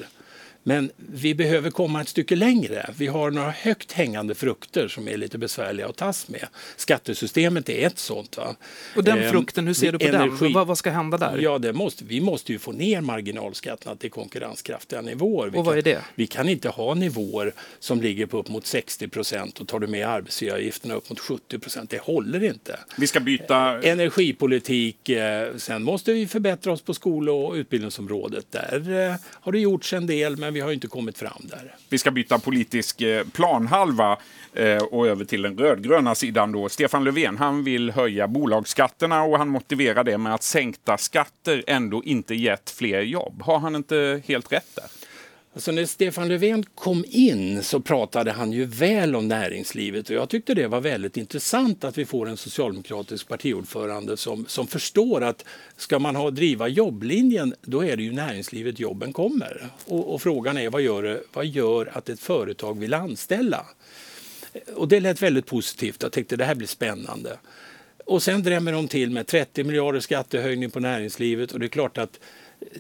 Men 0.68 0.90
vi 0.96 1.34
behöver 1.34 1.70
komma 1.70 2.00
ett 2.00 2.08
stycke 2.08 2.37
längre. 2.37 2.90
Vi 2.96 3.06
har 3.06 3.30
några 3.30 3.50
högt 3.50 3.92
hängande 3.92 4.34
frukter 4.34 4.88
som 4.88 5.08
är 5.08 5.16
lite 5.16 5.38
besvärliga 5.38 5.88
att 5.88 5.96
tas 5.96 6.28
med. 6.28 6.46
Skattesystemet 6.76 7.68
är 7.68 7.87
ett 7.87 7.98
sånt. 7.98 8.37
Va? 8.37 8.56
Och 8.96 9.04
den 9.04 9.18
ehm, 9.18 9.30
frukten, 9.30 9.66
hur 9.66 9.75
ser 9.75 9.92
du 9.92 9.98
på 9.98 10.04
energi... 10.04 10.44
den? 10.44 10.52
Vad, 10.52 10.66
vad, 10.66 10.78
ska 10.78 10.90
hända 10.90 11.18
där? 11.18 11.38
Ja, 11.38 11.58
det 11.58 11.72
måste, 11.72 12.04
vi 12.04 12.20
måste 12.20 12.52
ju 12.52 12.58
få 12.58 12.72
ner 12.72 13.00
marginalskatterna 13.00 13.96
till 13.96 14.10
konkurrenskraftiga 14.10 15.00
nivåer. 15.00 15.50
Vi 15.50 15.58
och 15.58 15.64
vad 15.64 15.72
kan, 15.72 15.78
är 15.78 15.82
det? 15.82 16.00
Vi 16.14 16.26
kan 16.26 16.48
inte 16.48 16.68
ha 16.68 16.94
nivåer 16.94 17.52
som 17.78 18.00
ligger 18.00 18.26
på 18.26 18.38
upp 18.38 18.48
mot 18.48 18.66
60 18.66 19.08
procent 19.08 19.60
och 19.60 19.68
tar 19.68 19.78
du 19.78 19.87
med 19.87 20.08
arbetsgivaravgifterna 20.08 20.94
upp 20.94 21.10
mot 21.10 21.20
70 21.20 21.58
procent. 21.58 21.90
Det 21.90 22.00
håller 22.00 22.44
inte. 22.44 22.78
Vi 22.96 23.06
ska 23.06 23.20
byta... 23.20 23.82
Energipolitik. 23.82 25.08
Eh, 25.08 25.56
sen 25.56 25.82
måste 25.82 26.12
vi 26.12 26.26
förbättra 26.26 26.72
oss 26.72 26.82
på 26.82 26.94
skol 26.94 27.28
och 27.28 27.54
utbildningsområdet. 27.54 28.46
Där 28.50 29.10
eh, 29.10 29.14
har 29.25 29.52
det 29.52 29.58
gjorts 29.58 29.92
en 29.92 30.06
del, 30.06 30.37
men 30.37 30.58
vi 30.59 30.62
har 30.62 30.73
inte 30.73 30.87
kommit 30.87 31.19
fram 31.19 31.43
där. 31.43 31.75
Vi 31.88 31.99
ska 31.99 32.11
byta 32.11 32.38
politisk 32.38 33.00
eh, 33.00 33.25
planhalva 33.25 34.19
eh, 34.53 34.83
och 34.83 35.07
över 35.07 35.25
till 35.25 35.43
den 35.43 35.59
rödgröna 35.59 36.15
sidan. 36.15 36.53
Då. 36.53 36.69
Stefan 36.69 37.05
Löfven 37.05 37.37
han 37.37 37.65
vill 37.65 37.91
höja 37.91 38.29
bolagsskatterna 38.29 39.23
och 39.23 39.38
han 39.38 39.49
motiverar 39.49 40.05
det 40.05 40.19
med 40.19 40.35
att 40.35 40.43
sänkta 40.43 40.99
skatter 40.99 41.65
ändå 41.67 42.05
inte 42.05 42.35
gett 42.35 42.71
fler 42.71 43.00
jobb. 43.00 43.43
Har 43.43 43.59
han 43.59 43.77
inte 43.77 44.23
helt 44.27 44.53
rätt 44.53 44.77
där? 44.77 44.98
Alltså 45.59 45.73
när 45.73 45.87
Stefan 45.87 46.29
Löfven 46.29 46.65
kom 46.75 47.05
in 47.09 47.62
så 47.62 47.81
pratade 47.81 48.33
han 48.33 48.53
ju 48.53 48.65
väl 48.65 49.17
om 49.17 49.29
näringslivet 49.29 50.11
och 50.11 50.17
jag 50.17 50.29
tyckte 50.29 50.55
det 50.55 50.67
var 50.67 50.81
väldigt 50.81 51.17
intressant 51.17 51.85
att 51.85 51.99
vi 51.99 52.05
får 52.05 52.29
en 52.29 52.37
socialdemokratisk 52.37 53.29
partiordförande 53.29 54.17
som, 54.17 54.47
som 54.47 54.67
förstår 54.67 55.25
att 55.25 55.45
ska 55.77 55.99
man 55.99 56.17
ha, 56.17 56.31
driva 56.31 56.69
jobblinjen 56.69 57.55
då 57.62 57.85
är 57.85 57.97
det 57.97 58.03
ju 58.03 58.12
näringslivet 58.12 58.81
jobben 58.81 59.12
kommer. 59.12 59.71
Och, 59.85 60.15
och 60.15 60.23
frågan 60.23 60.59
är 60.59 60.71
vad 60.71 60.83
gör, 60.83 61.23
vad 61.33 61.47
gör 61.47 61.91
att 61.93 62.09
ett 62.09 62.21
företag 62.21 62.79
vill 62.79 62.95
anställa? 62.95 63.67
Och 64.75 64.88
det 64.88 65.00
lät 65.00 65.23
väldigt 65.23 65.47
positivt. 65.47 66.03
Jag 66.03 66.12
tänkte 66.12 66.37
det 66.37 66.45
här 66.45 66.55
blir 66.55 66.69
spännande. 66.69 67.38
Och 68.05 68.23
sen 68.23 68.43
drämmer 68.43 68.73
de 68.73 68.88
till 68.88 69.11
med 69.11 69.27
30 69.27 69.65
miljarder 69.65 70.00
skattehöjning 70.00 70.71
på 70.71 70.81
näringslivet 70.81 71.53
och 71.53 71.61
det 71.61 71.67
är 71.67 71.69
klart 71.69 71.99
att 71.99 72.21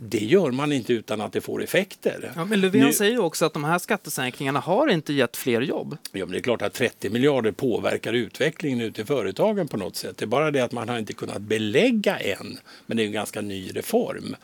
det 0.00 0.18
gör 0.18 0.50
man 0.50 0.72
inte 0.72 0.92
utan 0.92 1.20
att 1.20 1.32
det 1.32 1.40
får 1.40 1.62
effekter. 1.62 2.32
Ja, 2.36 2.44
men 2.44 2.60
Löfven 2.60 2.80
nu, 2.80 2.92
säger 2.92 3.18
också 3.18 3.44
att 3.44 3.52
de 3.52 3.64
här 3.64 3.78
skattesänkningarna 3.78 4.60
har 4.60 4.88
inte 4.88 5.12
gett 5.12 5.36
fler 5.36 5.60
jobb. 5.60 5.96
Ja, 6.12 6.24
men 6.24 6.32
det 6.32 6.38
är 6.38 6.42
klart 6.42 6.62
att 6.62 6.74
30 6.74 7.10
miljarder 7.10 7.52
påverkar 7.52 8.12
utvecklingen 8.12 8.80
ute 8.80 9.02
i 9.02 9.04
företagen 9.04 9.68
på 9.68 9.76
något 9.76 9.96
sätt. 9.96 10.16
Det 10.16 10.24
är 10.24 10.26
bara 10.26 10.50
det 10.50 10.60
att 10.60 10.72
man 10.72 10.88
har 10.88 10.98
inte 10.98 11.12
kunnat 11.12 11.42
belägga 11.42 12.18
än, 12.18 12.58
men 12.86 12.96
det 12.96 13.02
är 13.02 13.06
en 13.06 13.12
ganska 13.12 13.40
ny 13.40 13.70
reform. 13.70 14.36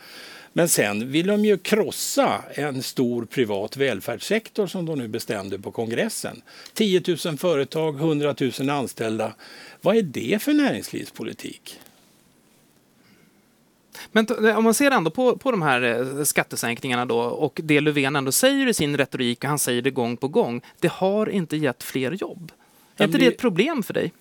Men 0.57 0.69
sen 0.69 1.12
vill 1.12 1.26
de 1.26 1.45
ju 1.45 1.59
krossa 1.59 2.45
en 2.55 2.83
stor 2.83 3.25
privat 3.25 3.76
välfärdssektor 3.76 4.67
som 4.67 4.87
de 4.87 4.99
nu 4.99 5.09
bestämde 5.09 5.59
på 5.59 5.71
kongressen. 5.71 6.43
10 6.73 7.03
000 7.25 7.38
företag, 7.38 7.97
100 7.97 8.35
000 8.59 8.71
anställda. 8.71 9.35
Vad 9.81 9.97
är 9.97 10.03
det 10.03 10.43
för 10.43 10.53
näringslivspolitik? 10.53 11.81
Men 14.12 14.26
om 14.56 14.64
man 14.64 14.74
ser 14.74 14.90
ändå 14.90 15.10
på, 15.10 15.36
på 15.36 15.50
de 15.50 15.62
här 15.62 15.82
eh, 15.82 16.24
skattesänkningarna 16.24 17.06
då 17.06 17.18
och 17.18 17.60
det 17.62 17.80
Löfven 17.80 18.16
ändå 18.16 18.32
säger 18.32 18.66
i 18.66 18.74
sin 18.74 18.96
retorik, 18.96 19.44
och 19.44 19.48
han 19.48 19.58
säger 19.58 19.82
det 19.82 19.90
gång 19.90 20.16
på 20.16 20.28
gång, 20.28 20.60
det 20.80 20.88
har 20.88 21.28
inte 21.28 21.56
gett 21.56 21.82
fler 21.82 22.12
jobb. 22.12 22.52
Är 22.96 23.04
inte 23.04 23.18
det 23.18 23.26
ett 23.26 23.38
problem 23.38 23.82
för 23.82 23.94
dig? 23.94 24.12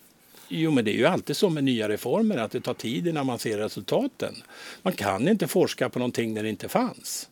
Jo, 0.48 0.70
men 0.70 0.84
det 0.84 0.90
är 0.90 0.98
ju 0.98 1.06
alltid 1.06 1.36
så 1.36 1.50
med 1.50 1.64
nya 1.64 1.88
reformer 1.88 2.36
att 2.36 2.50
det 2.50 2.60
tar 2.60 2.74
tid 2.74 3.06
innan 3.06 3.26
man 3.26 3.38
ser 3.38 3.58
resultaten. 3.58 4.34
Man 4.82 4.92
kan 4.92 5.28
inte 5.28 5.46
forska 5.46 5.88
på 5.88 5.98
någonting 5.98 6.34
när 6.34 6.42
det 6.42 6.48
inte 6.48 6.68
fanns. 6.68 7.28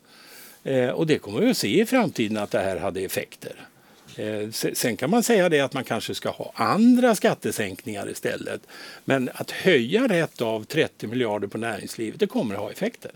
Eh, 0.64 0.88
och 0.88 1.06
det 1.06 1.18
kommer 1.18 1.40
vi 1.40 1.50
att 1.50 1.56
se 1.56 1.80
i 1.80 1.86
framtiden 1.86 2.36
att 2.36 2.50
det 2.50 2.58
här 2.58 2.76
hade 2.76 3.00
effekter. 3.00 3.68
Eh, 4.16 4.50
sen 4.50 4.96
kan 4.96 5.10
man 5.10 5.22
säga 5.22 5.48
det 5.48 5.60
att 5.60 5.74
man 5.74 5.84
kanske 5.84 6.14
ska 6.14 6.30
ha 6.30 6.52
andra 6.54 7.14
skattesänkningar 7.14 8.10
istället. 8.10 8.60
Men 9.04 9.30
att 9.34 9.50
höja 9.50 10.08
rätt 10.08 10.40
av 10.40 10.64
30 10.64 11.06
miljarder 11.06 11.48
på 11.48 11.58
näringslivet, 11.58 12.20
det 12.20 12.26
kommer 12.26 12.54
att 12.54 12.60
ha 12.60 12.70
effekter. 12.70 13.10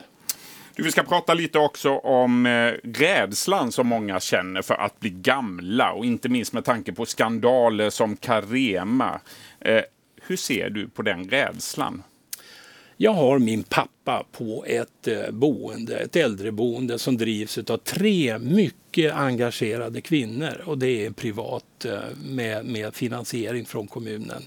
Du, 0.74 0.82
vi 0.82 0.90
ska 0.90 1.02
prata 1.02 1.35
lite 1.35 1.59
också 1.59 1.90
om 1.90 2.46
eh, 2.46 2.72
rädslan 2.82 3.72
som 3.72 3.87
många 3.87 4.20
känner 4.20 4.62
för 4.62 4.74
att 4.74 5.00
bli 5.00 5.11
gamla 5.11 5.92
och 5.92 6.04
inte 6.04 6.28
minst 6.28 6.52
med 6.52 6.64
tanke 6.64 6.92
på 6.92 7.06
skandaler 7.06 7.90
som 7.90 8.16
Carema. 8.16 9.20
Eh, 9.61 9.82
hur 10.22 10.37
ser 10.37 10.70
du 10.70 10.88
på 10.88 11.02
den 11.02 11.30
rädslan? 11.30 12.02
Jag 12.98 13.12
har 13.12 13.38
min 13.38 13.62
pappa 13.62 14.24
på 14.32 14.64
ett 14.64 15.09
eh, 15.09 15.30
boende, 15.30 15.98
ett 15.98 16.16
äldreboende 16.16 16.98
som 16.98 17.16
drivs 17.16 17.59
av 17.59 17.76
tre 17.76 18.38
mycket 18.38 19.14
engagerade 19.14 20.00
kvinnor 20.00 20.62
och 20.66 20.78
det 20.78 21.06
är 21.06 21.11
privat 21.11 21.85
eh, 21.85 21.98
med, 22.24 22.64
med 22.66 22.94
finansiering 22.94 23.66
från 23.66 23.87
kommunen. 23.87 24.42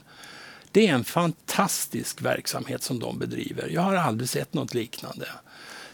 Det 0.71 0.87
är 0.87 0.93
en 0.93 1.03
fantastisk 1.03 2.21
verksamhet 2.21 2.83
som 2.83 2.99
de 2.99 3.19
bedriver. 3.19 3.69
Jag 3.73 3.81
har 3.81 3.95
aldrig 3.95 4.29
sett 4.29 4.53
något 4.53 4.73
liknande. 4.73 5.27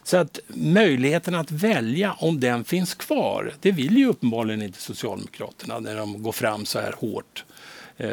Så 0.03 0.17
att 0.17 0.39
möjligheten 0.47 1.35
att 1.35 1.51
välja 1.51 2.13
om 2.13 2.39
den 2.39 2.63
finns 2.63 2.95
kvar, 2.95 3.53
det 3.61 3.71
vill 3.71 3.97
ju 3.97 4.07
uppenbarligen 4.07 4.61
inte 4.61 4.81
Socialdemokraterna 4.81 5.79
när 5.79 5.95
de 5.97 6.23
går 6.23 6.31
fram 6.31 6.65
så 6.65 6.79
här 6.79 6.93
hårt 6.97 7.45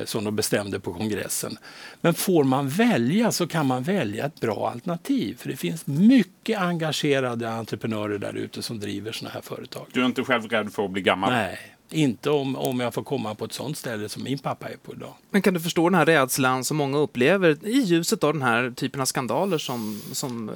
som 0.04 0.24
de 0.24 0.36
bestämde 0.36 0.80
på 0.80 0.92
kongressen. 0.92 1.58
Men 2.00 2.14
får 2.14 2.44
man 2.44 2.68
välja 2.68 3.32
så 3.32 3.46
kan 3.46 3.66
man 3.66 3.82
välja 3.82 4.26
ett 4.26 4.40
bra 4.40 4.70
alternativ. 4.70 5.36
För 5.38 5.48
det 5.48 5.56
finns 5.56 5.86
mycket 5.86 6.58
engagerade 6.58 7.50
entreprenörer 7.50 8.18
där 8.18 8.36
ute 8.36 8.62
som 8.62 8.80
driver 8.80 9.12
sådana 9.12 9.34
här 9.34 9.40
företag. 9.40 9.86
Du 9.92 10.00
är 10.00 10.06
inte 10.06 10.24
själv 10.24 10.48
rädd 10.48 10.72
för 10.72 10.84
att 10.84 10.90
bli 10.90 11.02
gammal? 11.02 11.30
Nej, 11.30 11.58
inte 11.92 12.30
om, 12.30 12.56
om 12.56 12.80
jag 12.80 12.94
får 12.94 13.02
komma 13.02 13.34
på 13.34 13.44
ett 13.44 13.52
sånt 13.52 13.76
ställe 13.78 14.08
som 14.08 14.22
min 14.22 14.38
pappa 14.38 14.68
är 14.68 14.76
på 14.76 14.92
idag. 14.92 15.14
Men 15.30 15.42
kan 15.42 15.54
du 15.54 15.60
förstå 15.60 15.88
den 15.88 15.98
här 15.98 16.06
rädslan 16.06 16.64
som 16.64 16.76
många 16.76 16.98
upplever 16.98 17.66
i 17.66 17.78
ljuset 17.80 18.24
av 18.24 18.32
den 18.32 18.42
här 18.42 18.70
typen 18.70 19.00
av 19.00 19.04
skandaler 19.04 19.58
som, 19.58 20.02
som 20.12 20.48
eh, 20.48 20.54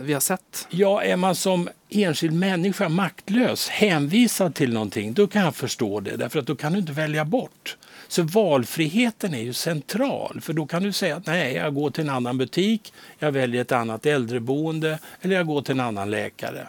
vi 0.00 0.12
har 0.12 0.20
sett? 0.20 0.66
Ja, 0.70 1.02
är 1.02 1.16
man 1.16 1.34
som 1.34 1.68
enskild 1.88 2.34
människa 2.34 2.88
maktlös, 2.88 3.68
hänvisad 3.68 4.54
till 4.54 4.72
någonting, 4.72 5.14
då 5.14 5.26
kan 5.26 5.42
jag 5.42 5.56
förstå 5.56 6.00
det. 6.00 6.16
Därför 6.16 6.38
att 6.38 6.46
då 6.46 6.56
kan 6.56 6.72
du 6.72 6.78
inte 6.78 6.92
välja 6.92 7.24
bort. 7.24 7.76
Så 8.08 8.22
valfriheten 8.22 9.34
är 9.34 9.42
ju 9.42 9.52
central, 9.52 10.40
för 10.40 10.52
då 10.52 10.66
kan 10.66 10.82
du 10.82 10.92
säga 10.92 11.16
att 11.16 11.26
nej, 11.26 11.54
jag 11.54 11.74
går 11.74 11.90
till 11.90 12.04
en 12.04 12.14
annan 12.14 12.38
butik, 12.38 12.92
jag 13.18 13.32
väljer 13.32 13.62
ett 13.62 13.72
annat 13.72 14.06
äldreboende 14.06 14.98
eller 15.20 15.36
jag 15.36 15.46
går 15.46 15.62
till 15.62 15.72
en 15.72 15.80
annan 15.80 16.10
läkare. 16.10 16.66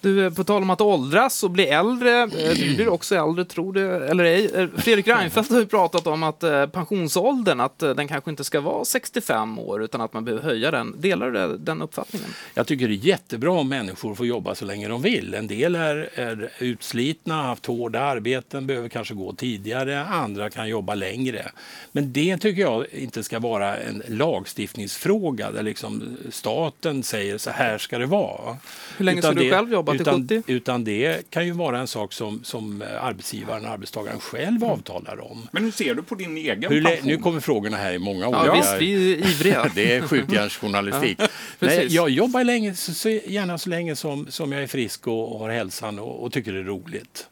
Du, 0.00 0.30
på 0.30 0.44
tal 0.44 0.62
om 0.62 0.70
att 0.70 0.80
åldras 0.80 1.42
och 1.42 1.50
bli 1.50 1.66
äldre, 1.66 2.22
eh, 2.22 2.28
du 2.54 2.76
blir 2.76 2.88
också 2.88 3.14
äldre, 3.14 3.44
tror 3.44 3.72
du, 3.72 3.94
eller 3.94 4.24
ej. 4.24 4.50
Eh, 4.54 4.68
Fredrik 4.76 5.08
Reinfeldt 5.08 5.50
har 5.50 5.58
ju 5.58 5.66
pratat 5.66 6.06
om 6.06 6.22
att 6.22 6.42
eh, 6.42 6.66
pensionsåldern, 6.66 7.60
att 7.60 7.78
den 7.78 8.08
kanske 8.08 8.30
inte 8.30 8.44
ska 8.44 8.60
vara 8.60 8.84
65 8.84 9.58
år, 9.58 9.82
utan 9.82 10.00
att 10.00 10.12
man 10.12 10.24
behöver 10.24 10.44
höja 10.44 10.70
den. 10.70 11.00
Delar 11.00 11.30
du 11.30 11.56
den 11.56 11.82
uppfattningen? 11.82 12.28
Jag 12.54 12.66
tycker 12.66 12.88
det 12.88 12.94
är 12.94 12.96
jättebra 12.96 13.50
om 13.50 13.68
människor 13.68 14.14
får 14.14 14.26
jobba 14.26 14.54
så 14.54 14.64
länge 14.64 14.88
de 14.88 15.02
vill. 15.02 15.34
En 15.34 15.46
del 15.46 15.74
är, 15.74 16.10
är 16.14 16.50
utslitna, 16.58 17.42
haft 17.42 17.66
hårda 17.66 18.00
arbeten, 18.00 18.66
behöver 18.66 18.88
kanske 18.88 19.14
gå 19.14 19.32
tidigare, 19.32 20.04
andra 20.04 20.50
kan 20.50 20.68
jobba 20.68 20.94
längre. 20.94 21.50
Men 21.92 22.12
det 22.12 22.38
tycker 22.38 22.62
jag 22.62 22.86
inte 22.92 23.22
ska 23.22 23.38
vara 23.38 23.76
en 23.76 24.02
lagstiftningsfråga 24.06 25.50
där 25.50 25.62
liksom 25.62 26.16
staten 26.30 27.02
säger 27.02 27.38
så 27.38 27.50
här 27.50 27.78
ska 27.78 27.98
det 27.98 28.06
vara. 28.06 28.56
Hur 28.96 29.04
länge 29.04 29.22
ska 29.22 29.32
du 29.32 29.50
själv 29.50 29.71
jobba? 29.72 29.94
utan, 29.94 30.22
70? 30.22 30.42
Utan 30.46 30.84
det 30.84 31.30
kan 31.30 31.46
ju 31.46 31.52
vara 31.52 31.78
en 31.78 31.86
sak 31.86 32.12
som, 32.12 32.44
som 32.44 32.84
arbetsgivaren 33.00 33.64
och 33.64 33.70
arbetsgagaren 33.70 34.20
själv 34.20 34.64
avtalar 34.64 35.30
om. 35.30 35.48
Men 35.52 35.64
hur 35.64 35.70
ser 35.70 35.94
du 35.94 36.02
på 36.02 36.14
din 36.14 36.36
egen 36.36 36.72
hur, 36.72 36.84
pension? 36.84 37.08
Nu 37.08 37.18
kommer 37.18 37.40
frågorna 37.40 37.76
här 37.76 37.92
i 37.92 37.98
många 37.98 38.28
år. 38.28 38.46
Ja, 38.46 38.54
visst, 38.54 38.74
vi 38.78 39.12
är 39.12 39.16
ivriga. 39.16 39.70
det 39.74 39.94
är 39.94 40.02
skjutjärnsjournalistik. 40.02 41.16
ja, 41.18 41.28
Nej, 41.58 41.86
jag 41.90 42.10
jobbar 42.10 42.44
länge, 42.44 42.74
så, 42.74 42.94
så, 42.94 43.08
gärna 43.08 43.58
så 43.58 43.68
länge 43.68 43.96
som, 43.96 44.26
som 44.30 44.52
jag 44.52 44.62
är 44.62 44.66
frisk 44.66 45.06
och, 45.06 45.32
och 45.32 45.38
har 45.38 45.50
hälsan 45.50 45.98
och, 45.98 46.24
och 46.24 46.32
tycker 46.32 46.52
det 46.52 46.58
är 46.58 46.64
roligt. 46.64 47.26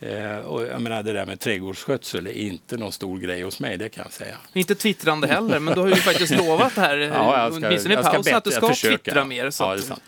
Eh, 0.00 0.38
och 0.38 0.62
jag 0.62 0.82
menar, 0.82 1.02
det 1.02 1.12
där 1.12 1.26
med 1.26 1.40
trädgårdsskötsel 1.40 2.26
är 2.26 2.32
inte 2.32 2.76
någon 2.76 2.92
stor 2.92 3.18
grej 3.18 3.42
hos 3.42 3.60
mig, 3.60 3.76
det 3.76 3.88
kan 3.88 4.04
jag 4.04 4.12
säga. 4.12 4.36
Inte 4.52 4.74
twittrande 4.74 5.26
heller, 5.26 5.58
men 5.58 5.74
du 5.74 5.80
har 5.80 5.88
ju 5.88 5.94
faktiskt 5.94 6.36
lovat 6.36 6.72
här, 6.72 6.96
ja, 7.14 7.42
jag 7.42 7.54
ska, 7.54 7.66
åtminstone 7.66 7.94
i 7.94 7.96
pausen, 7.96 8.36
att 8.36 8.44
du 8.44 8.50
ska 8.50 8.74
twittra 8.74 9.24
mer. 9.24 9.50
Så 9.50 9.64
ja, 9.64 9.74
det 9.74 9.80
är 9.80 9.82
sant. 9.82 10.02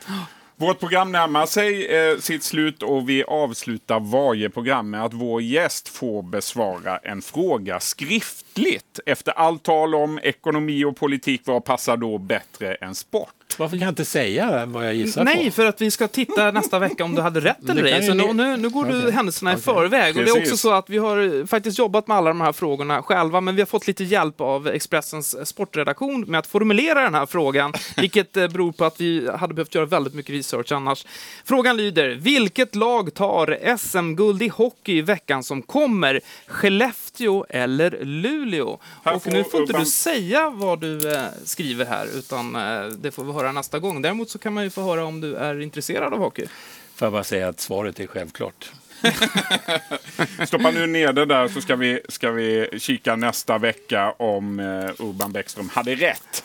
Vårt 0.57 0.81
program 0.81 1.13
närmar 1.13 1.47
sig 1.47 1.87
eh, 1.87 2.19
sitt 2.19 2.43
slut 2.43 2.83
och 2.83 3.09
vi 3.09 3.25
avslutar 3.25 4.01
varje 4.01 4.51
program 4.51 4.91
med 4.91 5.05
att 5.05 5.15
vår 5.15 5.43
gäst 5.43 5.89
får 5.89 6.23
besvara 6.23 6.99
en 6.99 7.23
fråga 7.23 7.81
skriftligt. 7.81 9.01
Efter 9.07 9.33
allt 9.33 9.63
tal 9.63 9.95
om 9.95 10.19
ekonomi 10.23 10.85
och 10.85 10.97
politik, 10.97 11.43
vad 11.45 11.65
passar 11.65 11.97
då 11.97 12.19
bättre 12.19 12.75
än 12.75 12.95
sport? 12.95 13.42
Varför 13.59 13.77
kan 13.77 13.85
jag 13.85 13.93
inte 13.93 14.05
säga 14.05 14.67
vad 14.67 14.87
jag 14.87 14.95
gissar 14.95 15.25
Nej, 15.25 15.45
på? 15.45 15.51
för 15.53 15.67
att 15.67 15.81
vi 15.81 15.91
ska 15.91 16.09
titta 16.09 16.51
nästa 16.51 16.79
vecka 16.79 17.05
om 17.05 17.15
du 17.15 17.23
hade 17.23 17.41
rätt 17.41 17.57
eller 17.69 17.85
ej. 17.85 18.07
Så 18.07 18.15
ni- 18.15 18.27
nu, 18.27 18.33
nu, 18.33 18.57
nu 18.57 18.69
går 18.69 18.85
du 18.85 18.99
Okej. 18.99 19.11
händelserna 19.13 19.51
i 19.53 19.55
Okej. 19.55 19.63
förväg. 19.65 20.17
Och 20.17 20.23
det 20.25 20.29
är 20.29 20.33
också 20.33 20.41
Precis. 20.41 20.61
så 20.61 20.73
att 20.73 20.91
vi 20.91 20.99
har 20.99 21.47
faktiskt 21.47 21.79
jobbat 21.79 22.07
med 22.07 22.17
alla 22.17 22.31
de 22.31 22.41
här 22.41 22.53
frågorna 22.53 23.03
själva, 23.03 23.41
men 23.41 23.55
vi 23.57 23.61
har 23.63 23.67
fått 23.67 23.87
lite 23.87 24.05
hjälp 24.05 24.41
av 24.41 24.69
Expressens 24.69 25.49
sportredaktion 25.49 26.21
med 26.21 26.39
att 26.39 26.47
formulera 26.47 27.01
den 27.03 27.15
här 27.15 27.27
frågan, 27.27 27.73
vilket 27.97 28.37
eh, 28.37 28.49
beror 28.49 28.73
på 28.73 28.85
att 28.85 29.01
vi 29.01 29.31
hade 29.37 29.55
behövt 29.55 29.75
göra 29.75 29.87
väldigt 29.87 30.15
mycket 30.15 30.31
research 30.35 30.73
annars. 30.73 31.07
Frågan 31.45 31.77
lyder, 31.77 32.09
vilket 32.09 32.75
lag 32.75 33.15
tar 33.15 33.77
SM-guld 33.79 34.43
i 34.43 34.49
hockey 34.49 34.93
i 34.99 35.03
veckan 35.03 35.45
som 35.45 35.63
kommer? 35.63 36.21
Skellefteå 36.47 37.47
eller 37.49 37.99
Luleå? 38.05 38.79
Här 39.05 39.15
Och 39.15 39.27
nu 39.27 39.45
får 39.45 39.61
inte 39.61 39.79
du 39.79 39.85
säga 39.85 40.51
vad 40.51 40.81
du 40.81 41.13
eh, 41.15 41.23
skriver 41.45 41.85
här, 41.85 42.07
utan 42.19 42.57
eh, 42.57 42.85
det 42.87 43.11
får 43.11 43.25
vi 43.25 43.33
höra 43.33 43.42
nästa 43.51 43.79
gång. 43.79 44.03
Däremot 44.03 44.31
så 44.31 44.39
kan 44.39 44.53
man 44.53 44.65
ju 44.65 44.71
få 44.71 44.83
höra 44.83 45.05
om 45.05 45.21
du 45.21 45.37
är 45.37 45.61
intresserad 45.61 46.13
av 46.13 46.19
hockey. 46.19 46.47
Får 46.95 47.07
jag 47.07 47.13
bara 47.13 47.25
säga 47.25 47.49
att 47.49 47.61
svaret 47.61 48.01
är 48.01 48.07
självklart. 48.07 48.73
Stoppa 50.47 50.71
nu 50.71 50.87
ner 50.87 51.13
det 51.13 51.25
där 51.25 51.49
så 51.49 51.61
ska 51.61 51.77
vi, 51.77 52.01
ska 52.09 52.31
vi 52.31 52.69
kika 52.79 53.17
nästa 53.17 53.59
vecka 53.59 54.13
om 54.13 54.61
eh, 54.61 55.07
Urban 55.07 55.33
Bäckström 55.33 55.69
hade 55.69 55.95
rätt. 55.95 56.45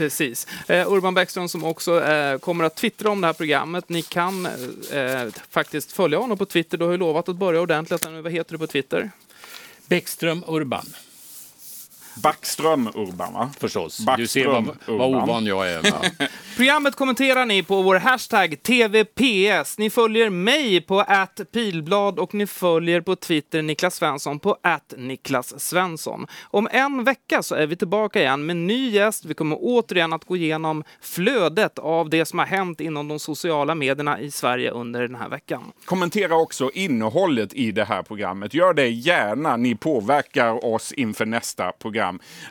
Precis. 0.00 0.46
Eh, 0.68 0.92
Urban 0.92 1.14
Bäckström 1.14 1.48
som 1.48 1.64
också 1.64 2.04
eh, 2.04 2.38
kommer 2.38 2.64
att 2.64 2.76
twittra 2.76 3.10
om 3.10 3.20
det 3.20 3.26
här 3.26 3.34
programmet. 3.34 3.88
Ni 3.88 4.02
kan 4.02 4.46
eh, 4.92 5.26
faktiskt 5.50 5.92
följa 5.92 6.18
honom 6.18 6.38
på 6.38 6.46
Twitter. 6.46 6.78
Du 6.78 6.84
har 6.84 6.92
ju 6.92 6.98
lovat 6.98 7.28
att 7.28 7.36
börja 7.36 7.60
ordentligt. 7.60 8.06
Vad 8.22 8.32
heter 8.32 8.52
du 8.52 8.58
på 8.58 8.66
Twitter? 8.66 9.10
Bäckström 9.86 10.44
Urban, 10.46 10.86
Backström 12.14 12.88
Urban 12.94 13.32
va? 13.32 13.50
förstås. 13.60 13.96
du 13.96 14.04
Backström 14.04 14.26
ser 14.28 14.46
vad, 14.46 14.64
vad 14.98 15.08
Urban. 15.10 15.22
ovan 15.22 15.46
jag 15.46 15.70
är. 15.70 15.82
Programmet 16.56 16.96
kommenterar 16.96 17.46
ni 17.46 17.62
på 17.62 17.82
vår 17.82 17.96
hashtag 17.96 18.62
TVPS. 18.62 19.78
Ni 19.78 19.90
följer 19.90 20.30
mig 20.30 20.80
på 20.80 21.04
pilblad 21.52 22.18
och 22.18 22.34
ni 22.34 22.46
följer 22.46 23.00
på 23.00 23.16
Twitter 23.16 23.62
Niklas 23.62 23.94
Svensson 23.94 24.38
på 24.38 24.56
Niklas 24.96 25.60
Svensson. 25.60 26.26
Om 26.42 26.68
en 26.70 27.04
vecka 27.04 27.42
så 27.42 27.54
är 27.54 27.66
vi 27.66 27.76
tillbaka 27.76 28.20
igen 28.20 28.46
med 28.46 28.56
ny 28.56 28.90
gäst. 28.90 29.24
Vi 29.24 29.34
kommer 29.34 29.56
återigen 29.60 30.12
att 30.12 30.24
gå 30.24 30.36
igenom 30.36 30.84
flödet 31.00 31.78
av 31.78 32.10
det 32.10 32.24
som 32.24 32.38
har 32.38 32.46
hänt 32.46 32.80
inom 32.80 33.08
de 33.08 33.18
sociala 33.18 33.74
medierna 33.74 34.20
i 34.20 34.30
Sverige 34.30 34.70
under 34.70 35.02
den 35.02 35.14
här 35.14 35.28
veckan. 35.28 35.62
Kommentera 35.84 36.36
också 36.36 36.70
innehållet 36.74 37.54
i 37.54 37.72
det 37.72 37.84
här 37.84 38.02
programmet. 38.02 38.54
Gör 38.54 38.74
det 38.74 38.88
gärna. 38.88 39.56
Ni 39.56 39.74
påverkar 39.74 40.64
oss 40.64 40.92
inför 40.92 41.26
nästa 41.26 41.72
program. 41.72 41.99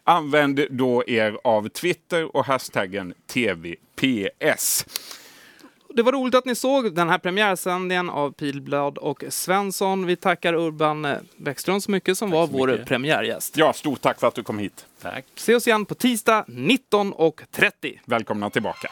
Använd 0.03 0.65
då 0.69 1.03
er 1.07 1.38
av 1.43 1.69
Twitter 1.69 2.35
och 2.35 2.45
hashtaggen 2.45 3.13
TVPS. 3.27 4.85
Det 5.93 6.03
var 6.03 6.12
roligt 6.12 6.35
att 6.35 6.45
ni 6.45 6.55
såg 6.55 6.95
den 6.95 7.09
här 7.09 7.17
premiärsändningen 7.17 8.09
av 8.09 8.31
Pilblad 8.31 8.97
och 8.97 9.23
Svensson. 9.29 10.05
Vi 10.05 10.15
tackar 10.15 10.53
Urban 10.53 11.07
Bäckström 11.38 11.81
så 11.81 11.91
mycket 11.91 12.17
som 12.17 12.31
var 12.31 12.47
så 12.47 12.53
vår 12.53 12.67
mycket. 12.67 12.88
premiärgäst. 12.88 13.57
Ja, 13.57 13.73
stort 13.73 14.01
tack 14.01 14.19
för 14.19 14.27
att 14.27 14.35
du 14.35 14.43
kom 14.43 14.59
hit. 14.59 14.85
Tack. 15.01 15.25
Se 15.35 15.55
oss 15.55 15.67
igen 15.67 15.85
på 15.85 15.95
tisdag 15.95 16.45
19.30. 16.47 17.99
Välkomna 18.05 18.49
tillbaka. 18.49 18.91